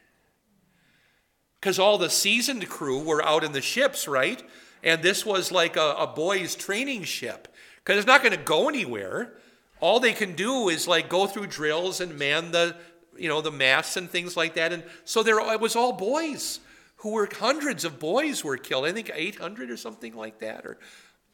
Because 1.59 1.79
all 1.79 1.97
the 1.97 2.09
seasoned 2.09 2.67
crew 2.67 3.03
were 3.03 3.23
out 3.23 3.43
in 3.43 3.51
the 3.51 3.61
ships, 3.61 4.07
right? 4.07 4.43
And 4.83 5.01
this 5.01 5.25
was 5.25 5.51
like 5.51 5.77
a, 5.77 5.95
a 5.97 6.07
boys' 6.07 6.55
training 6.55 7.03
ship. 7.03 7.47
Because 7.77 7.97
it's 7.97 8.07
not 8.07 8.23
going 8.23 8.35
to 8.35 8.43
go 8.43 8.67
anywhere. 8.67 9.33
All 9.79 9.99
they 9.99 10.13
can 10.13 10.35
do 10.35 10.69
is 10.69 10.87
like 10.87 11.07
go 11.07 11.27
through 11.27 11.47
drills 11.47 12.01
and 12.01 12.17
man 12.17 12.51
the, 12.51 12.75
you 13.15 13.29
know, 13.29 13.41
the 13.41 13.51
masts 13.51 13.95
and 13.95 14.09
things 14.09 14.35
like 14.35 14.55
that. 14.55 14.73
And 14.73 14.83
so 15.05 15.23
there, 15.23 15.39
it 15.53 15.61
was 15.61 15.75
all 15.75 15.93
boys 15.93 16.59
who 17.01 17.09
were 17.09 17.27
hundreds 17.39 17.83
of 17.83 17.99
boys 17.99 18.43
were 18.43 18.57
killed. 18.57 18.85
I 18.85 18.91
think 18.91 19.09
800 19.13 19.71
or 19.71 19.77
something 19.77 20.15
like 20.15 20.39
that. 20.39 20.65
Or 20.65 20.77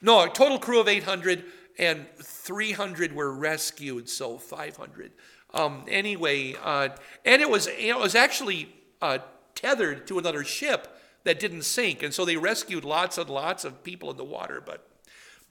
no, 0.02 0.24
a 0.24 0.30
total 0.30 0.60
crew 0.60 0.80
of 0.80 0.88
800 0.88 1.44
and 1.78 2.06
300 2.22 3.14
were 3.14 3.34
rescued, 3.34 4.08
so 4.08 4.38
500. 4.38 5.12
Um, 5.54 5.84
anyway, 5.90 6.56
uh, 6.64 6.90
and 7.26 7.42
it 7.42 7.50
was 7.50 7.68
it 7.68 7.98
was 7.98 8.16
actually 8.16 8.74
uh, 9.02 9.20
tethered 9.56 10.08
to 10.08 10.18
another 10.20 10.46
ship 10.46 10.98
that 11.26 11.40
didn't 11.40 11.64
sink, 11.64 12.02
and 12.02 12.14
so 12.14 12.24
they 12.24 12.38
rescued 12.38 12.86
lots 12.86 13.18
and 13.18 13.30
lots 13.30 13.66
of 13.66 13.84
people 13.84 14.10
in 14.10 14.16
the 14.16 14.24
water. 14.24 14.62
But 14.66 14.88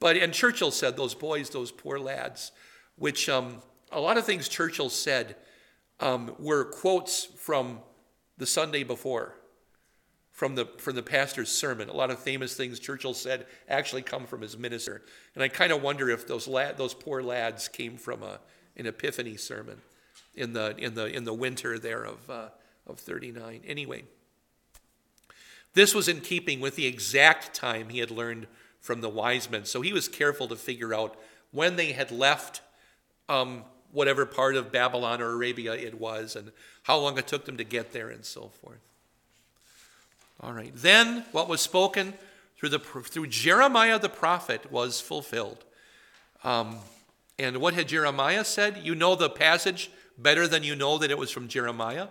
but 0.00 0.16
and 0.16 0.32
Churchill 0.32 0.70
said 0.70 0.96
those 0.96 1.14
boys, 1.14 1.50
those 1.50 1.70
poor 1.70 1.98
lads, 1.98 2.52
which 2.96 3.28
um, 3.28 3.62
a 3.92 4.00
lot 4.00 4.16
of 4.16 4.24
things 4.24 4.48
Churchill 4.48 4.88
said 4.88 5.36
um, 6.00 6.34
were 6.38 6.64
quotes 6.64 7.24
from 7.24 7.80
the 8.38 8.46
Sunday 8.46 8.82
before 8.82 9.34
from 10.36 10.54
the 10.54 10.66
from 10.76 10.94
the 10.94 11.02
pastor's 11.02 11.50
sermon. 11.50 11.88
A 11.88 11.94
lot 11.94 12.10
of 12.10 12.18
famous 12.18 12.54
things 12.54 12.78
Churchill 12.78 13.14
said 13.14 13.46
actually 13.68 14.02
come 14.02 14.26
from 14.26 14.42
his 14.42 14.56
minister, 14.56 15.02
and 15.34 15.42
I 15.42 15.48
kind 15.48 15.72
of 15.72 15.82
wonder 15.82 16.10
if 16.10 16.28
those 16.28 16.44
those 16.76 16.94
poor 16.94 17.22
lads 17.22 17.68
came 17.68 17.96
from 17.96 18.22
a, 18.22 18.38
an 18.76 18.86
Epiphany 18.86 19.38
sermon 19.38 19.80
in 20.34 20.52
the 20.52 20.76
in 20.76 20.94
the 20.94 21.06
in 21.06 21.24
the 21.24 21.32
winter 21.32 21.78
there 21.78 22.04
of 22.04 22.30
uh, 22.30 22.48
of 22.86 23.00
39. 23.00 23.62
Anyway, 23.66 24.04
this 25.72 25.94
was 25.94 26.06
in 26.06 26.20
keeping 26.20 26.60
with 26.60 26.76
the 26.76 26.86
exact 26.86 27.54
time 27.54 27.88
he 27.88 28.00
had 28.00 28.10
learned 28.10 28.46
from 28.78 29.00
the 29.00 29.08
wise 29.08 29.50
men, 29.50 29.64
so 29.64 29.80
he 29.80 29.94
was 29.94 30.06
careful 30.06 30.48
to 30.48 30.56
figure 30.56 30.92
out 30.94 31.16
when 31.50 31.76
they 31.76 31.92
had 31.92 32.12
left. 32.12 32.60
Um, 33.28 33.64
whatever 33.92 34.26
part 34.26 34.56
of 34.56 34.70
Babylon 34.70 35.22
or 35.22 35.32
Arabia 35.32 35.72
it 35.72 35.98
was, 35.98 36.36
and 36.36 36.52
how 36.82 36.98
long 36.98 37.16
it 37.16 37.26
took 37.26 37.46
them 37.46 37.56
to 37.56 37.64
get 37.64 37.92
there, 37.92 38.10
and 38.10 38.24
so 38.24 38.48
forth. 38.48 38.80
All 40.40 40.52
right. 40.52 40.72
Then 40.74 41.24
what 41.32 41.48
was 41.48 41.60
spoken 41.60 42.14
through, 42.58 42.70
the, 42.70 42.78
through 42.78 43.28
Jeremiah 43.28 43.98
the 43.98 44.08
prophet 44.08 44.70
was 44.70 45.00
fulfilled. 45.00 45.64
Um, 46.44 46.78
and 47.38 47.58
what 47.58 47.74
had 47.74 47.88
Jeremiah 47.88 48.44
said? 48.44 48.80
You 48.82 48.94
know 48.94 49.14
the 49.14 49.30
passage 49.30 49.90
better 50.18 50.46
than 50.46 50.62
you 50.62 50.74
know 50.74 50.98
that 50.98 51.10
it 51.10 51.18
was 51.18 51.30
from 51.30 51.48
Jeremiah. 51.48 52.08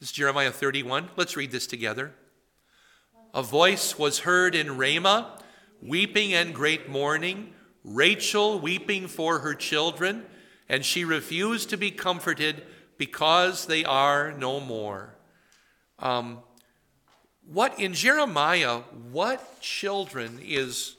This 0.00 0.10
is 0.10 0.14
Jeremiah 0.14 0.50
31. 0.50 1.08
Let's 1.16 1.36
read 1.36 1.50
this 1.50 1.66
together. 1.66 2.12
A 3.34 3.42
voice 3.42 3.98
was 3.98 4.20
heard 4.20 4.54
in 4.54 4.78
Ramah, 4.78 5.38
weeping 5.82 6.32
and 6.32 6.54
great 6.54 6.88
mourning, 6.88 7.52
Rachel 7.84 8.58
weeping 8.58 9.06
for 9.06 9.40
her 9.40 9.54
children, 9.54 10.24
and 10.68 10.84
she 10.84 11.04
refused 11.04 11.70
to 11.70 11.76
be 11.76 11.90
comforted 11.90 12.62
because 12.96 13.66
they 13.66 13.84
are 13.84 14.32
no 14.32 14.60
more. 14.60 15.14
Um, 15.98 16.38
what 17.50 17.80
in 17.80 17.94
Jeremiah, 17.94 18.80
what 19.10 19.60
children 19.60 20.38
is 20.42 20.96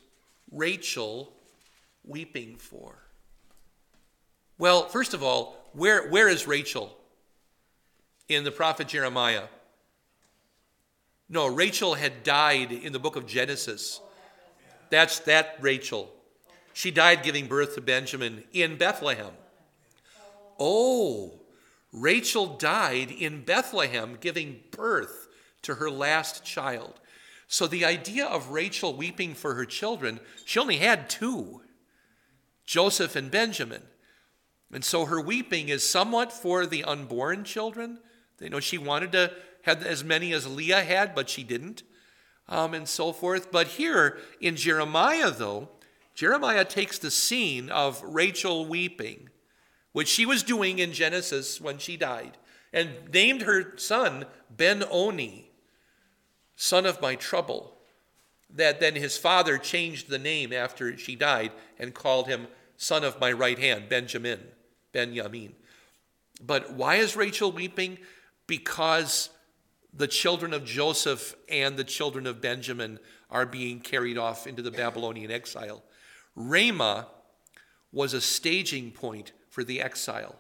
Rachel 0.52 1.32
weeping 2.04 2.56
for? 2.56 2.96
Well, 4.58 4.88
first 4.88 5.14
of 5.14 5.24
all, 5.24 5.70
where, 5.74 6.10
where 6.10 6.28
is 6.28 6.48
Rachel 6.48 6.98
in 8.28 8.44
the 8.44 8.52
prophet 8.52 8.88
Jeremiah? 8.88 9.44
No, 11.30 11.46
Rachel 11.46 11.94
had 11.94 12.24
died 12.24 12.72
in 12.72 12.94
the 12.94 13.00
book 13.00 13.16
of 13.16 13.28
Genesis. 13.28 14.02
That's 14.90 15.20
that 15.20 15.58
Rachel. 15.62 16.12
She 16.74 16.90
died 16.90 17.22
giving 17.22 17.46
birth 17.46 17.76
to 17.76 17.82
Benjamin 17.82 18.44
in 18.54 18.76
Bethlehem. 18.78 19.34
Oh, 20.60 21.40
Rachel 21.94 22.58
died 22.58 23.12
in 23.12 23.44
Bethlehem 23.44 24.18
giving 24.20 24.62
birth 24.72 25.29
to 25.64 25.76
her 25.76 25.90
last 25.90 26.44
child. 26.44 27.00
So 27.48 27.66
the 27.66 27.86
idea 27.86 28.26
of 28.26 28.50
Rachel 28.50 28.94
weeping 28.94 29.34
for 29.34 29.56
her 29.56 29.66
children, 29.66 30.20
she 30.46 30.60
only 30.60 30.78
had 30.78 31.10
two 31.10 31.62
Joseph 32.66 33.16
and 33.16 33.32
Benjamin. 33.32 33.82
And 34.72 34.86
so 34.86 35.06
her 35.06 35.20
weeping 35.20 35.70
is 35.70 35.88
somewhat 35.88 36.32
for 36.32 36.68
the 36.68 36.84
unborn 36.84 37.44
children. 37.44 37.98
You 38.40 38.52
know, 38.52 38.60
she 38.60 38.78
wanted 38.78 39.12
to 39.14 39.34
have 39.64 39.84
as 39.84 40.04
many 40.04 40.32
as 40.34 40.48
Leah 40.48 40.84
had, 40.84 41.16
but 41.16 41.30
she 41.30 41.44
didn't, 41.44 41.82
um, 42.48 42.76
and 42.76 42.88
so 42.88 43.12
forth. 43.12 43.52
But 43.52 43.68
here 43.68 44.20
in 44.40 44.56
Jeremiah, 44.56 45.32
though, 45.32 45.70
Jeremiah 46.14 46.66
takes 46.66 47.00
the 47.00 47.12
scene 47.12 47.70
of 47.70 48.02
Rachel 48.04 48.66
weeping, 48.66 49.30
which 49.92 50.08
she 50.08 50.26
was 50.26 50.44
doing 50.44 50.80
in 50.80 50.94
Genesis 50.94 51.60
when 51.60 51.80
she 51.80 51.98
died, 51.98 52.38
and 52.72 52.90
named 53.12 53.42
her 53.42 53.78
son 53.78 54.26
Ben 54.50 54.84
Oni, 54.92 55.49
son 56.60 56.86
of 56.86 57.02
my 57.02 57.16
trouble. 57.16 57.74
That 58.54 58.82
then 58.82 58.96
his 58.96 59.18
father 59.18 59.58
changed 59.58 60.10
the 60.10 60.20
name 60.20 60.52
after 60.52 60.98
she 60.98 61.16
died 61.16 61.54
and 61.80 61.94
called 61.94 62.28
him 62.28 62.48
son 62.76 63.06
of 63.06 63.20
my 63.20 63.32
right 63.32 63.58
hand, 63.58 63.88
Benjamin. 63.88 64.42
Benjamin. 64.92 65.56
But 66.46 66.74
why 66.74 66.96
is 66.96 67.16
Rachel 67.16 67.52
weeping? 67.52 67.98
Because 68.46 69.30
the 69.94 70.08
children 70.08 70.54
of 70.54 70.66
Joseph 70.66 71.34
and 71.48 71.78
the 71.78 71.84
children 71.86 72.28
of 72.28 72.42
Benjamin 72.42 73.00
are 73.32 73.46
being 73.46 73.80
carried 73.80 74.18
off 74.18 74.46
into 74.46 74.62
the 74.62 74.72
Babylonian 74.72 75.32
exile. 75.32 75.82
Ramah 76.36 77.08
was 77.94 78.14
a 78.14 78.22
staging 78.22 78.92
point 78.92 79.32
for 79.50 79.64
the 79.64 79.82
exile. 79.82 80.36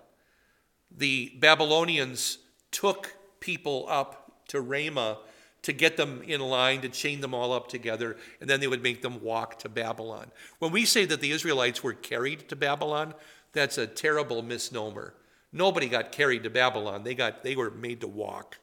The 0.91 1.31
Babylonians 1.39 2.39
took 2.71 3.15
people 3.39 3.85
up 3.87 4.43
to 4.49 4.59
Ramah 4.59 5.19
to 5.61 5.73
get 5.73 5.97
them 5.97 6.21
in 6.25 6.41
line, 6.41 6.81
to 6.81 6.89
chain 6.89 7.21
them 7.21 7.33
all 7.33 7.51
up 7.51 7.67
together, 7.67 8.17
and 8.39 8.49
then 8.49 8.59
they 8.59 8.67
would 8.67 8.83
make 8.83 9.01
them 9.01 9.21
walk 9.21 9.59
to 9.59 9.69
Babylon. 9.69 10.31
When 10.59 10.71
we 10.71 10.85
say 10.85 11.05
that 11.05 11.21
the 11.21 11.31
Israelites 11.31 11.83
were 11.83 11.93
carried 11.93 12.47
to 12.49 12.55
Babylon, 12.55 13.13
that's 13.51 13.77
a 13.77 13.87
terrible 13.87 14.41
misnomer. 14.41 15.13
Nobody 15.51 15.89
got 15.89 16.11
carried 16.11 16.43
to 16.43 16.49
Babylon. 16.49 17.03
They, 17.03 17.15
got, 17.15 17.43
they 17.43 17.55
were 17.55 17.71
made 17.71 18.01
to 18.01 18.07
walk 18.07 18.57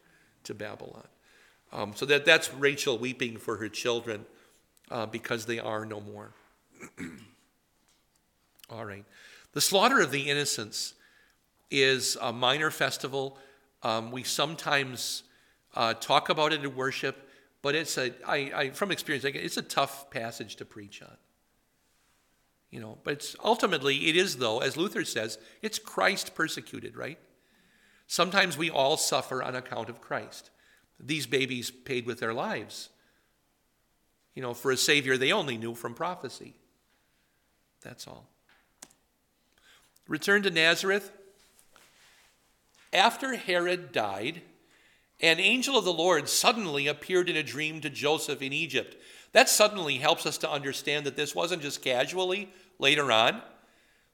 to 0.45 0.55
Babylon. 0.55 1.07
Um, 1.73 1.93
so 1.95 2.07
that, 2.07 2.25
that's 2.25 2.53
Rachel 2.55 2.97
weeping 2.97 3.37
for 3.37 3.57
her 3.57 3.69
children 3.69 4.25
uh, 4.91 5.07
because 5.07 5.47
they 5.47 5.59
are 5.59 5.85
no 5.85 6.01
more. 6.01 6.33
All 8.71 8.85
right. 8.85 9.05
The 9.53 9.61
slaughter 9.61 10.01
of 10.01 10.13
the 10.13 10.31
innocents 10.31 10.95
is 11.71 12.17
a 12.21 12.33
minor 12.33 12.71
festival. 12.71 13.39
Um, 13.83 14.11
we 14.13 14.23
sometimes 14.23 15.25
uh, 15.77 15.95
talk 15.95 16.31
about 16.31 16.53
it 16.53 16.65
in 16.65 16.75
worship, 16.75 17.29
but 17.63 17.75
it's 17.75 17.99
a, 17.99 18.13
I, 18.27 18.51
I, 18.55 18.71
from 18.71 18.91
experience, 18.91 19.25
it's 19.25 19.59
a 19.59 19.63
tough 19.63 20.11
passage 20.11 20.57
to 20.57 20.65
preach 20.65 21.03
on. 21.03 21.17
You 22.71 22.81
know, 22.81 22.99
but 23.05 23.15
it's 23.15 23.37
ultimately 23.45 24.09
it 24.09 24.17
is 24.17 24.39
though, 24.39 24.59
as 24.59 24.77
Luther 24.77 25.05
says, 25.05 25.39
it's 25.63 25.79
Christ 25.79 26.35
persecuted, 26.35 26.97
right? 26.97 27.19
Sometimes 28.07 28.59
we 28.59 28.71
all 28.71 28.97
suffer 28.97 29.43
on 29.43 29.55
account 29.55 29.89
of 29.89 30.01
Christ. 30.01 30.51
These 30.99 31.27
babies 31.27 31.71
paid 31.71 32.07
with 32.07 32.21
their 32.21 32.35
lives. 32.35 32.89
You 34.35 34.43
know, 34.43 34.55
for 34.55 34.71
a 34.71 34.77
savior 34.77 35.17
they 35.17 35.33
only 35.33 35.57
knew 35.57 35.75
from 35.75 35.95
prophecy. 35.95 36.55
That's 37.83 38.07
all. 38.07 38.29
Return 40.09 40.43
to 40.43 40.51
Nazareth. 40.51 41.13
After 42.93 43.37
Herod 43.37 43.93
died, 43.93 44.43
an 45.21 45.41
angel 45.41 45.79
of 45.79 45.85
the 45.85 45.93
Lord 45.93 46.29
suddenly 46.29 46.87
appeared 46.87 47.31
in 47.31 47.37
a 47.37 47.43
dream 47.43 47.81
to 47.81 47.91
Joseph 47.91 48.43
in 48.43 48.53
Egypt. 48.53 48.97
That 49.33 49.49
suddenly 49.49 49.97
helps 49.97 50.27
us 50.27 50.39
to 50.39 50.51
understand 50.51 51.07
that 51.07 51.17
this 51.17 51.35
wasn't 51.35 51.63
just 51.63 51.83
casually 51.83 52.51
later 52.79 53.11
on. 53.11 53.43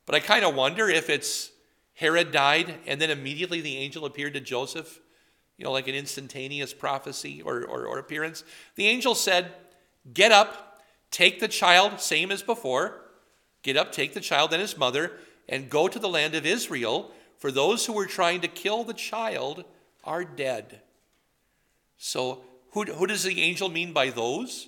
But 0.07 0.15
I 0.15 0.21
kind 0.21 0.45
of 0.45 0.55
wonder 0.55 0.88
if 0.88 1.11
it's 1.11 1.51
Herod 1.95 2.33
died 2.33 2.79
and 2.87 3.01
then 3.01 3.11
immediately 3.11 3.61
the 3.61 3.77
angel 3.77 4.05
appeared 4.05 4.35
to 4.35 4.41
Joseph, 4.41 5.01
you 5.57 5.65
know, 5.65 5.73
like 5.73 5.88
an 5.88 5.95
instantaneous 5.95 6.73
prophecy 6.73 7.43
or, 7.43 7.65
or, 7.65 7.87
or 7.87 7.99
appearance. 7.99 8.45
The 8.77 8.87
angel 8.87 9.15
said, 9.15 9.53
Get 10.12 10.33
up, 10.33 10.83
take 11.11 11.41
the 11.41 11.49
child, 11.49 12.01
same 12.01 12.31
as 12.31 12.43
before. 12.43 13.01
Get 13.62 13.77
up, 13.77 13.93
take 13.93 14.15
the 14.15 14.21
child 14.21 14.53
and 14.53 14.61
his 14.61 14.77
mother, 14.77 15.12
and 15.49 15.71
go 15.71 15.87
to 15.87 15.99
the 15.99 16.09
land 16.09 16.35
of 16.35 16.47
Israel, 16.47 17.12
for 17.38 17.53
those 17.53 17.87
who 17.87 17.93
were 17.93 18.07
trying 18.07 18.41
to 18.41 18.49
kill 18.49 18.83
the 18.83 18.95
child 18.95 19.65
are 20.05 20.25
dead. 20.25 20.81
So, 22.05 22.41
who, 22.73 22.83
who 22.83 23.07
does 23.07 23.23
the 23.23 23.41
angel 23.41 23.69
mean 23.69 23.93
by 23.93 24.11
those? 24.11 24.67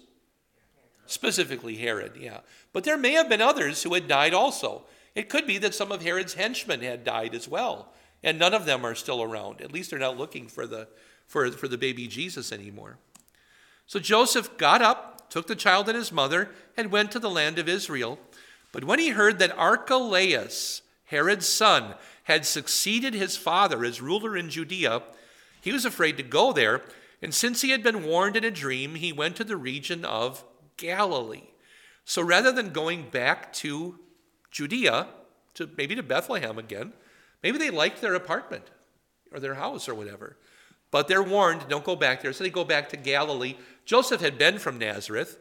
Specifically 1.07 1.75
Herod, 1.75 2.12
yeah. 2.16 2.38
But 2.73 2.85
there 2.85 2.97
may 2.97 3.11
have 3.14 3.29
been 3.29 3.40
others 3.40 3.83
who 3.83 3.92
had 3.94 4.07
died 4.07 4.33
also. 4.33 4.85
It 5.16 5.29
could 5.29 5.44
be 5.44 5.59
that 5.59 5.75
some 5.75 5.90
of 5.90 6.01
Herod's 6.01 6.35
henchmen 6.35 6.81
had 6.81 7.03
died 7.03 7.35
as 7.35 7.49
well, 7.49 7.88
and 8.23 8.38
none 8.38 8.55
of 8.55 8.66
them 8.66 8.87
are 8.87 8.94
still 8.94 9.20
around. 9.20 9.61
At 9.61 9.73
least 9.73 9.90
they're 9.90 9.99
not 9.99 10.16
looking 10.16 10.47
for 10.47 10.64
the, 10.64 10.87
for, 11.27 11.51
for 11.51 11.66
the 11.66 11.77
baby 11.77 12.07
Jesus 12.07 12.53
anymore. 12.53 12.99
So 13.88 13.99
Joseph 13.99 14.57
got 14.57 14.81
up, 14.81 15.29
took 15.29 15.49
the 15.49 15.57
child 15.57 15.88
and 15.88 15.99
his 15.99 16.12
mother, 16.12 16.51
and 16.77 16.92
went 16.92 17.11
to 17.11 17.18
the 17.18 17.29
land 17.29 17.59
of 17.59 17.68
Israel. 17.68 18.20
But 18.70 18.85
when 18.85 19.01
he 19.01 19.09
heard 19.09 19.40
that 19.40 19.59
Archelaus, 19.59 20.83
Herod's 21.07 21.49
son, 21.49 21.94
had 22.23 22.47
succeeded 22.47 23.12
his 23.12 23.37
father 23.37 23.85
as 23.85 24.01
ruler 24.01 24.37
in 24.37 24.51
Judea, 24.51 25.03
he 25.61 25.73
was 25.73 25.85
afraid 25.85 26.16
to 26.18 26.23
go 26.23 26.53
there. 26.53 26.83
And 27.24 27.32
since 27.32 27.62
he 27.62 27.70
had 27.70 27.82
been 27.82 28.04
warned 28.04 28.37
in 28.37 28.44
a 28.44 28.50
dream, 28.50 28.96
he 28.96 29.10
went 29.10 29.37
to 29.37 29.44
the 29.44 29.56
region 29.56 30.04
of 30.04 30.44
Galilee. 30.76 31.48
So 32.04 32.20
rather 32.20 32.52
than 32.52 32.68
going 32.68 33.08
back 33.08 33.50
to 33.54 33.98
Judea, 34.50 35.08
to 35.54 35.70
maybe 35.78 35.94
to 35.94 36.02
Bethlehem 36.02 36.58
again, 36.58 36.92
maybe 37.42 37.56
they 37.56 37.70
liked 37.70 38.02
their 38.02 38.14
apartment 38.14 38.64
or 39.32 39.40
their 39.40 39.54
house 39.54 39.88
or 39.88 39.94
whatever. 39.94 40.37
But 40.90 41.08
they're 41.08 41.22
warned, 41.22 41.66
don't 41.66 41.82
go 41.82 41.96
back 41.96 42.20
there. 42.20 42.34
So 42.34 42.44
they 42.44 42.50
go 42.50 42.62
back 42.62 42.90
to 42.90 42.98
Galilee. 42.98 43.54
Joseph 43.87 44.20
had 44.20 44.37
been 44.37 44.58
from 44.58 44.76
Nazareth. 44.76 45.38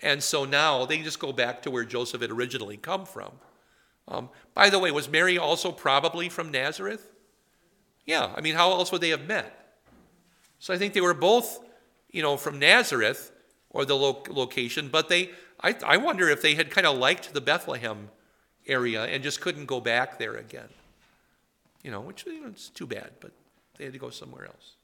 And 0.00 0.20
so 0.20 0.44
now 0.44 0.84
they 0.84 0.98
just 0.98 1.20
go 1.20 1.32
back 1.32 1.62
to 1.62 1.70
where 1.70 1.84
Joseph 1.84 2.22
had 2.22 2.32
originally 2.32 2.76
come 2.76 3.06
from. 3.06 3.34
Um, 4.08 4.30
by 4.52 4.68
the 4.68 4.80
way, 4.80 4.90
was 4.90 5.08
Mary 5.08 5.38
also 5.38 5.70
probably 5.70 6.28
from 6.28 6.50
Nazareth? 6.50 7.08
Yeah, 8.04 8.32
I 8.34 8.40
mean, 8.40 8.56
how 8.56 8.72
else 8.72 8.90
would 8.90 9.00
they 9.00 9.10
have 9.10 9.28
met? 9.28 9.57
So 10.58 10.74
I 10.74 10.78
think 10.78 10.94
they 10.94 11.00
were 11.00 11.14
both, 11.14 11.60
you 12.10 12.22
know, 12.22 12.36
from 12.36 12.58
Nazareth, 12.58 13.32
or 13.70 13.84
the 13.84 13.96
lo- 13.96 14.22
location, 14.30 14.88
but 14.88 15.08
they, 15.08 15.30
I, 15.60 15.74
I 15.86 15.96
wonder 15.98 16.28
if 16.28 16.42
they 16.42 16.54
had 16.54 16.70
kind 16.70 16.86
of 16.86 16.96
liked 16.96 17.32
the 17.34 17.40
Bethlehem 17.40 18.10
area 18.66 19.04
and 19.04 19.22
just 19.22 19.40
couldn't 19.40 19.66
go 19.66 19.80
back 19.80 20.18
there 20.18 20.36
again. 20.36 20.68
You 21.82 21.90
know, 21.90 22.00
which 22.00 22.26
you 22.26 22.42
know, 22.42 22.48
it's 22.48 22.68
too 22.68 22.86
bad, 22.86 23.10
but 23.20 23.32
they 23.76 23.84
had 23.84 23.92
to 23.92 23.98
go 23.98 24.10
somewhere 24.10 24.46
else. 24.46 24.74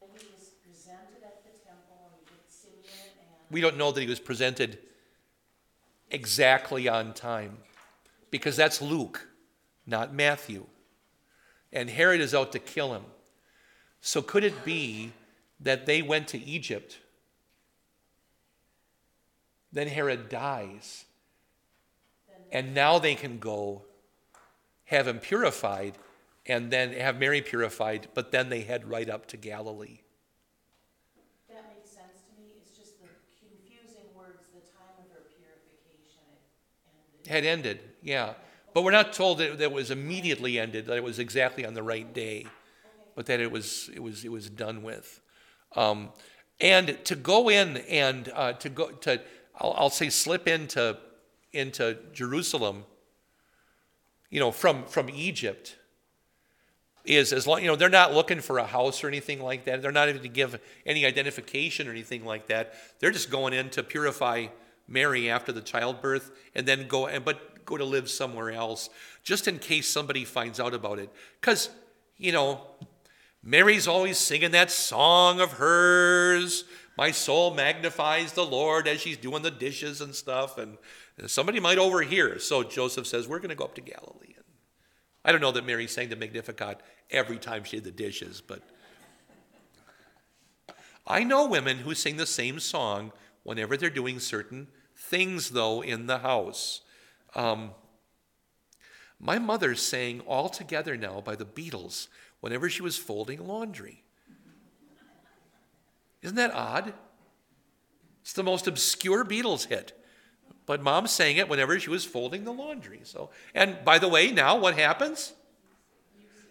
He 0.00 0.26
was 0.34 0.50
presented 0.64 1.22
at 1.22 1.42
the 1.44 1.50
temple 1.58 2.12
and 2.12 2.36
Simeon 2.48 3.12
and. 3.18 3.50
We 3.50 3.60
don't 3.60 3.76
know 3.76 3.92
that 3.92 4.00
he 4.00 4.08
was 4.08 4.20
presented 4.20 4.78
exactly 6.10 6.88
on 6.88 7.14
time 7.14 7.58
because 8.30 8.56
that's 8.56 8.80
Luke, 8.80 9.28
not 9.86 10.14
Matthew. 10.14 10.66
And 11.72 11.90
Herod 11.90 12.20
is 12.20 12.34
out 12.34 12.52
to 12.52 12.58
kill 12.58 12.94
him. 12.94 13.04
So 14.02 14.20
could 14.20 14.44
it 14.44 14.64
be 14.64 15.12
that 15.60 15.86
they 15.86 16.02
went 16.02 16.28
to 16.28 16.38
Egypt. 16.38 16.98
Then 19.72 19.88
Herod 19.88 20.28
dies. 20.28 21.04
And 22.50 22.74
now 22.74 22.98
they 22.98 23.14
can 23.14 23.38
go 23.38 23.82
have 24.84 25.08
him 25.08 25.20
purified 25.20 25.96
and 26.46 26.70
then 26.70 26.92
have 26.92 27.18
Mary 27.18 27.40
purified, 27.40 28.08
but 28.14 28.32
then 28.32 28.48
they 28.50 28.62
head 28.62 28.88
right 28.88 29.08
up 29.08 29.26
to 29.28 29.36
Galilee. 29.36 30.00
That 31.48 31.64
makes 31.68 31.90
sense 31.90 32.26
to 32.28 32.32
me. 32.40 32.48
It's 32.60 32.76
just 32.76 33.00
the 33.00 33.08
confusing 33.38 34.10
words, 34.16 34.42
the 34.52 34.60
time 34.60 34.96
of 34.98 35.10
her 35.10 35.24
purification 35.38 36.24
ended. 37.24 37.30
Had 37.30 37.44
ended, 37.44 37.80
yeah. 38.02 38.34
But 38.74 38.82
we're 38.82 38.90
not 38.90 39.12
told 39.12 39.38
that 39.38 39.60
it 39.60 39.72
was 39.72 39.90
immediately 39.90 40.58
ended, 40.58 40.86
that 40.86 40.96
it 40.96 41.04
was 41.04 41.18
exactly 41.18 41.64
on 41.64 41.74
the 41.74 41.82
right 41.82 42.12
day, 42.12 42.46
but 43.14 43.26
that 43.26 43.40
it 43.40 43.50
was, 43.50 43.90
it 43.94 44.02
was, 44.02 44.24
it 44.24 44.30
was 44.30 44.48
done 44.48 44.82
with. 44.82 45.20
Um, 45.76 46.10
and 46.60 46.98
to 47.04 47.16
go 47.16 47.48
in 47.48 47.78
and 47.88 48.30
uh, 48.34 48.52
to 48.54 48.68
go 48.68 48.90
to, 48.90 49.20
I'll, 49.58 49.74
I'll 49.76 49.90
say, 49.90 50.10
slip 50.10 50.46
into 50.46 50.98
into 51.52 51.98
Jerusalem, 52.14 52.84
you 54.30 54.40
know, 54.40 54.52
from 54.52 54.84
from 54.84 55.10
Egypt, 55.10 55.76
is 57.04 57.32
as 57.32 57.46
long 57.46 57.60
you 57.60 57.66
know 57.66 57.76
they're 57.76 57.88
not 57.88 58.14
looking 58.14 58.40
for 58.40 58.58
a 58.58 58.66
house 58.66 59.02
or 59.02 59.08
anything 59.08 59.42
like 59.42 59.64
that. 59.64 59.82
They're 59.82 59.92
not 59.92 60.08
even 60.08 60.22
to 60.22 60.28
give 60.28 60.60
any 60.86 61.04
identification 61.04 61.88
or 61.88 61.90
anything 61.90 62.24
like 62.24 62.46
that. 62.46 62.74
They're 63.00 63.10
just 63.10 63.30
going 63.30 63.52
in 63.54 63.70
to 63.70 63.82
purify 63.82 64.46
Mary 64.86 65.28
after 65.30 65.52
the 65.52 65.60
childbirth 65.60 66.30
and 66.54 66.66
then 66.66 66.86
go 66.86 67.06
and 67.06 67.24
but 67.24 67.64
go 67.64 67.76
to 67.76 67.84
live 67.84 68.08
somewhere 68.08 68.50
else 68.50 68.88
just 69.22 69.48
in 69.48 69.58
case 69.58 69.88
somebody 69.88 70.24
finds 70.24 70.60
out 70.60 70.74
about 70.74 70.98
it. 70.98 71.10
Because 71.40 71.70
you 72.18 72.30
know, 72.30 72.60
Mary's 73.42 73.88
always 73.88 74.18
singing 74.18 74.52
that 74.52 74.70
song 74.70 75.40
of 75.40 75.52
hers. 75.54 76.64
My 76.96 77.10
soul 77.10 77.54
magnifies 77.54 78.32
the 78.32 78.44
Lord 78.44 78.86
as 78.86 79.00
she's 79.00 79.16
doing 79.16 79.42
the 79.42 79.50
dishes 79.50 80.00
and 80.00 80.14
stuff, 80.14 80.58
and 80.58 80.78
somebody 81.26 81.58
might 81.58 81.78
overhear. 81.78 82.38
So 82.38 82.62
Joseph 82.62 83.06
says, 83.06 83.26
"We're 83.26 83.38
going 83.38 83.48
to 83.48 83.56
go 83.56 83.64
up 83.64 83.74
to 83.76 83.80
Galilee." 83.80 84.34
And 84.36 84.44
I 85.24 85.32
don't 85.32 85.40
know 85.40 85.52
that 85.52 85.66
Mary 85.66 85.86
sang 85.86 86.08
the 86.08 86.16
Magnificat 86.16 86.80
every 87.10 87.38
time 87.38 87.64
she 87.64 87.78
did 87.78 87.84
the 87.84 87.90
dishes, 87.90 88.40
but 88.40 88.62
I 91.06 91.24
know 91.24 91.46
women 91.46 91.78
who 91.78 91.94
sing 91.94 92.16
the 92.16 92.26
same 92.26 92.60
song 92.60 93.12
whenever 93.42 93.76
they're 93.76 93.90
doing 93.90 94.20
certain 94.20 94.68
things, 94.94 95.50
though, 95.50 95.82
in 95.82 96.06
the 96.06 96.18
house. 96.18 96.82
Um, 97.34 97.72
my 99.18 99.38
mother 99.38 99.74
sang 99.74 100.20
All 100.20 100.48
Together 100.48 100.96
Now 100.96 101.20
by 101.20 101.34
the 101.34 101.44
Beatles 101.44 102.08
whenever 102.42 102.68
she 102.68 102.82
was 102.82 102.98
folding 102.98 103.46
laundry. 103.46 104.02
Isn't 106.22 106.36
that 106.36 106.52
odd? 106.52 106.92
It's 108.20 108.32
the 108.32 108.42
most 108.42 108.66
obscure 108.66 109.24
Beatles 109.24 109.68
hit. 109.68 109.98
But 110.66 110.82
mom 110.82 111.06
sang 111.06 111.36
it 111.36 111.48
whenever 111.48 111.78
she 111.78 111.88
was 111.88 112.04
folding 112.04 112.42
the 112.44 112.52
laundry. 112.52 113.00
So, 113.04 113.30
and 113.54 113.84
by 113.84 113.98
the 113.98 114.08
way, 114.08 114.32
now 114.32 114.58
what 114.58 114.76
happens? 114.76 115.32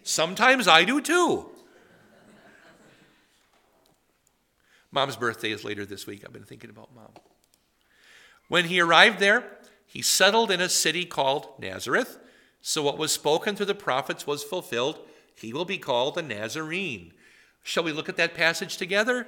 Sometimes 0.02 0.66
I 0.66 0.84
do 0.84 1.00
too. 1.00 1.50
Mom's 4.90 5.16
birthday 5.16 5.50
is 5.50 5.62
later 5.62 5.84
this 5.84 6.06
week. 6.06 6.22
I've 6.24 6.32
been 6.32 6.42
thinking 6.42 6.70
about 6.70 6.94
mom. 6.94 7.12
When 8.48 8.64
he 8.64 8.80
arrived 8.80 9.18
there, 9.18 9.44
he 9.86 10.00
settled 10.00 10.50
in 10.50 10.60
a 10.60 10.70
city 10.70 11.04
called 11.04 11.48
Nazareth. 11.58 12.18
So 12.62 12.82
what 12.82 12.98
was 12.98 13.12
spoken 13.12 13.56
through 13.56 13.66
the 13.66 13.74
prophets 13.74 14.26
was 14.26 14.42
fulfilled. 14.42 14.98
He 15.34 15.52
will 15.52 15.64
be 15.64 15.78
called 15.78 16.18
a 16.18 16.22
Nazarene. 16.22 17.12
Shall 17.62 17.84
we 17.84 17.92
look 17.92 18.08
at 18.08 18.16
that 18.16 18.34
passage 18.34 18.76
together? 18.76 19.26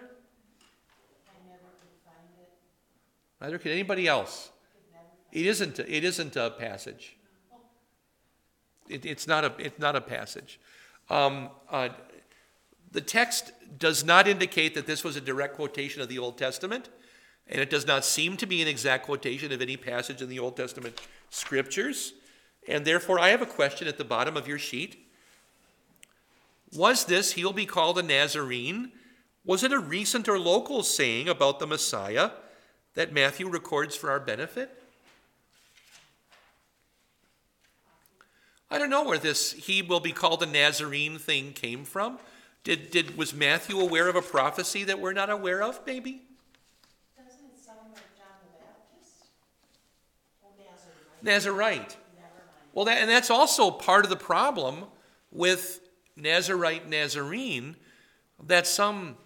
Neither 3.40 3.58
can 3.58 3.72
anybody 3.72 4.08
else. 4.08 4.50
It 5.32 5.46
isn't, 5.46 5.78
it 5.80 6.04
isn't 6.04 6.36
a 6.36 6.50
passage. 6.50 7.16
It, 8.88 9.04
it's, 9.04 9.26
not 9.26 9.44
a, 9.44 9.52
it's 9.58 9.78
not 9.78 9.96
a 9.96 10.00
passage. 10.00 10.60
Um, 11.10 11.50
uh, 11.70 11.90
the 12.92 13.00
text 13.00 13.52
does 13.78 14.04
not 14.04 14.28
indicate 14.28 14.74
that 14.74 14.86
this 14.86 15.02
was 15.02 15.16
a 15.16 15.20
direct 15.20 15.56
quotation 15.56 16.00
of 16.00 16.08
the 16.08 16.18
Old 16.18 16.38
Testament, 16.38 16.88
and 17.48 17.60
it 17.60 17.68
does 17.68 17.86
not 17.86 18.04
seem 18.04 18.36
to 18.38 18.46
be 18.46 18.62
an 18.62 18.68
exact 18.68 19.04
quotation 19.04 19.52
of 19.52 19.60
any 19.60 19.76
passage 19.76 20.22
in 20.22 20.28
the 20.28 20.38
Old 20.38 20.56
Testament 20.56 21.00
scriptures. 21.28 22.14
And 22.68 22.84
therefore, 22.84 23.18
I 23.18 23.28
have 23.28 23.42
a 23.42 23.46
question 23.46 23.88
at 23.88 23.98
the 23.98 24.04
bottom 24.04 24.36
of 24.36 24.48
your 24.48 24.58
sheet. 24.58 25.03
Was 26.74 27.04
this, 27.04 27.32
he'll 27.32 27.52
be 27.52 27.66
called 27.66 27.98
a 27.98 28.02
Nazarene? 28.02 28.90
Was 29.44 29.62
it 29.62 29.72
a 29.72 29.78
recent 29.78 30.28
or 30.28 30.38
local 30.38 30.82
saying 30.82 31.28
about 31.28 31.60
the 31.60 31.66
Messiah 31.66 32.30
that 32.94 33.12
Matthew 33.12 33.48
records 33.48 33.94
for 33.94 34.10
our 34.10 34.20
benefit? 34.20 34.82
I 38.70 38.78
don't 38.78 38.90
know 38.90 39.04
where 39.04 39.18
this 39.18 39.52
he 39.52 39.82
will 39.82 40.00
be 40.00 40.10
called 40.10 40.42
a 40.42 40.46
Nazarene 40.46 41.18
thing 41.18 41.52
came 41.52 41.84
from. 41.84 42.18
Did, 42.64 42.90
did 42.90 43.16
was 43.16 43.32
Matthew 43.32 43.78
aware 43.78 44.08
of 44.08 44.16
a 44.16 44.22
prophecy 44.22 44.84
that 44.84 44.98
we're 44.98 45.12
not 45.12 45.30
aware 45.30 45.62
of, 45.62 45.78
maybe? 45.86 46.22
Doesn't 47.16 47.44
it 47.44 47.64
sound 47.64 47.78
like 47.92 48.02
John 48.16 48.34
the 48.42 48.58
Baptist? 48.58 49.26
Oh, 50.42 50.48
Nazarite. 50.58 51.22
Nazarite. 51.22 51.96
Never 52.16 52.28
mind. 52.34 52.70
Well, 52.72 52.84
that, 52.86 52.98
and 52.98 53.08
that's 53.08 53.30
also 53.30 53.70
part 53.70 54.04
of 54.04 54.10
the 54.10 54.16
problem 54.16 54.86
with 55.30 55.80
Nazarite 56.16 56.88
Nazarene 56.88 57.76
that 58.46 58.66
some, 58.66 59.16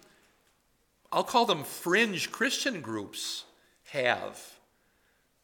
I'll 1.11 1.23
call 1.23 1.45
them 1.45 1.63
fringe 1.63 2.31
Christian 2.31 2.81
groups 2.81 3.45
have. 3.91 4.59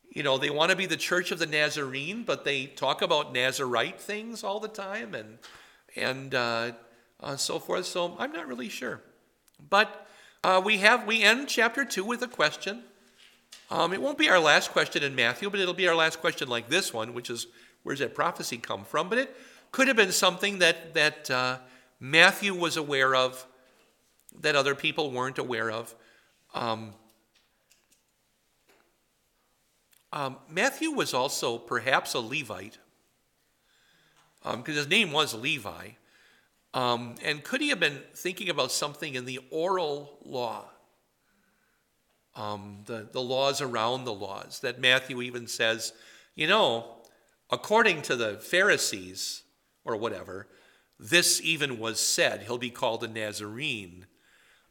You 0.09 0.23
know, 0.23 0.37
they 0.37 0.49
want 0.49 0.71
to 0.71 0.77
be 0.77 0.85
the 0.85 0.97
church 0.97 1.31
of 1.31 1.39
the 1.39 1.45
Nazarene, 1.45 2.23
but 2.23 2.45
they 2.45 2.67
talk 2.67 3.01
about 3.01 3.33
Nazarite 3.33 3.99
things 3.99 4.43
all 4.43 4.59
the 4.59 4.67
time 4.67 5.13
and, 5.13 5.37
and 5.95 6.33
uh, 6.33 6.71
uh, 7.19 7.35
so 7.35 7.59
forth. 7.59 7.85
So 7.85 8.15
I'm 8.17 8.31
not 8.31 8.47
really 8.47 8.69
sure. 8.69 9.01
But 9.69 10.07
uh, 10.43 10.61
we 10.63 10.77
have, 10.77 11.05
we 11.05 11.21
end 11.21 11.47
chapter 11.47 11.83
2 11.83 12.03
with 12.03 12.21
a 12.21 12.27
question. 12.27 12.83
Um, 13.71 13.93
it 13.93 14.01
won't 14.01 14.17
be 14.17 14.29
our 14.29 14.39
last 14.39 14.71
question 14.71 15.03
in 15.03 15.15
Matthew, 15.15 15.49
but 15.49 15.59
it'll 15.59 15.73
be 15.73 15.87
our 15.87 15.95
last 15.95 16.21
question 16.21 16.47
like 16.47 16.69
this 16.69 16.93
one, 16.93 17.13
which 17.13 17.29
is 17.29 17.47
where's 17.83 17.99
that 17.99 18.13
prophecy 18.13 18.57
come 18.57 18.85
from? 18.85 19.09
But 19.09 19.17
it 19.17 19.35
could 19.75 19.89
have 19.89 19.97
been 19.97 20.13
something 20.13 20.59
that, 20.59 20.93
that 20.93 21.29
uh, 21.29 21.57
Matthew 21.99 22.55
was 22.55 22.77
aware 22.77 23.13
of 23.13 23.45
that 24.39 24.55
other 24.55 24.73
people 24.73 25.11
weren't 25.11 25.37
aware 25.37 25.69
of. 25.69 25.93
Um, 26.53 26.93
um, 30.13 30.37
Matthew 30.49 30.91
was 30.91 31.13
also 31.13 31.57
perhaps 31.57 32.13
a 32.13 32.21
Levite, 32.21 32.77
because 34.41 34.55
um, 34.55 34.63
his 34.63 34.87
name 34.87 35.11
was 35.11 35.33
Levi. 35.33 35.89
Um, 36.73 37.15
and 37.21 37.43
could 37.43 37.59
he 37.59 37.67
have 37.67 37.79
been 37.81 37.99
thinking 38.13 38.47
about 38.47 38.71
something 38.71 39.13
in 39.13 39.25
the 39.25 39.41
oral 39.51 40.19
law? 40.23 40.69
Um, 42.33 42.77
the, 42.85 43.09
the 43.11 43.21
laws 43.21 43.59
around 43.59 44.05
the 44.05 44.13
laws, 44.13 44.61
that 44.61 44.79
Matthew 44.79 45.21
even 45.21 45.47
says, 45.47 45.91
you 46.33 46.47
know, 46.47 47.01
according 47.51 48.03
to 48.03 48.15
the 48.15 48.35
Pharisees 48.37 49.41
or 49.85 49.95
whatever, 49.95 50.47
this 50.99 51.39
even 51.41 51.79
was 51.79 51.99
said. 51.99 52.41
He'll 52.41 52.57
be 52.57 52.69
called 52.69 53.03
a 53.03 53.07
Nazarene. 53.07 54.07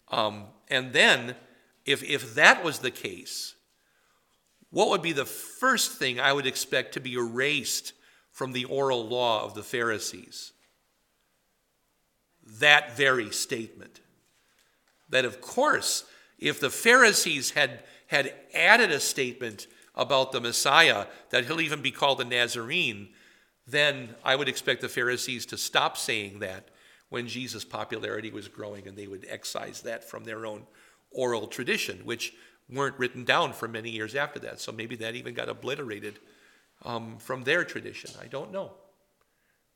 Um, 0.09 0.45
and 0.69 0.93
then, 0.93 1.37
if, 1.87 2.03
if 2.03 2.35
that 2.35 2.65
was 2.65 2.81
the 2.81 2.91
case, 2.91 3.55
what 4.71 4.89
would 4.91 5.03
be 5.03 5.13
the 5.13 5.25
first 5.25 5.93
thing 5.93 6.19
I 6.19 6.33
would 6.33 6.47
expect 6.47 6.95
to 6.95 7.01
be 7.01 7.15
erased 7.15 7.93
from 8.31 8.53
the 8.53 8.65
oral 8.65 9.07
law 9.07 9.45
of 9.45 9.55
the 9.55 9.63
Pharisees? 9.63 10.53
That 12.59 12.97
very 12.97 13.31
statement. 13.31 14.01
That, 15.09 15.25
of 15.25 15.41
course, 15.41 16.05
if 16.39 16.59
the 16.59 16.71
Pharisees 16.71 17.51
had, 17.51 17.85
had 18.09 18.35
added 18.53 18.91
a 18.91 19.01
statement 19.01 19.67
about 19.95 20.33
the 20.33 20.41
Messiah, 20.41 21.07
that 21.31 21.45
he'll 21.45 21.61
even 21.61 21.81
be 21.81 21.93
called 21.93 22.21
a 22.21 22.25
Nazarene, 22.25 23.11
then 23.67 24.15
I 24.25 24.37
would 24.37 24.49
expect 24.49 24.81
the 24.81 24.89
Pharisees 24.89 25.47
to 25.47 25.57
stop 25.57 25.97
saying 25.97 26.41
that 26.41 26.69
when 27.09 27.27
Jesus' 27.29 27.65
popularity 27.65 28.31
was 28.31 28.49
growing 28.49 28.87
and 28.87 28.97
they 28.97 29.07
would 29.07 29.27
excise 29.29 29.83
that 29.83 30.09
from 30.09 30.25
their 30.25 30.47
own 30.47 30.67
oral 31.11 31.47
tradition, 31.47 32.01
which 32.05 32.35
weren't 32.69 32.99
written 32.99 33.25
down 33.25 33.53
for 33.53 33.69
many 33.69 33.91
years 33.91 34.15
after 34.15 34.39
that. 34.41 34.61
So 34.61 34.73
maybe 34.73 34.97
that 34.97 35.15
even 35.15 35.35
got 35.35 35.49
obliterated 35.49 36.19
um, 36.85 37.19
from 37.19 37.45
their 37.45 37.65
tradition. 37.65 38.11
I 38.21 38.27
don't 38.27 38.53
know. 38.53 38.73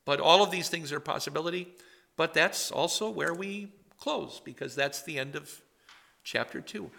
But 0.04 0.20
all 0.20 0.42
of 0.42 0.50
these 0.50 0.68
things 0.68 0.90
are 0.92 0.96
a 0.96 1.02
possibility. 1.02 1.74
But 2.16 2.34
that's 2.34 2.70
also 2.70 3.08
where 3.08 3.32
we 3.32 3.68
close 3.98 4.40
because 4.44 4.74
that's 4.74 5.02
the 5.02 5.18
end 5.18 5.36
of 5.36 5.60
chapter 6.24 6.60
2. 6.60 6.90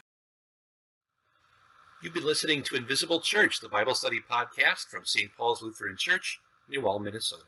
You've 2.02 2.14
been 2.14 2.26
listening 2.26 2.64
to 2.64 2.76
Invisible 2.78 3.20
Church, 3.20 3.60
the 3.60 3.68
Bible 3.68 3.94
study 3.94 4.22
podcast 4.32 4.88
from 4.88 5.04
St. 5.04 5.30
Paul's 5.36 5.62
Lutheran 5.62 5.98
Church, 5.98 6.40
New 6.70 6.88
Ulm, 6.88 7.04
Minnesota. 7.04 7.44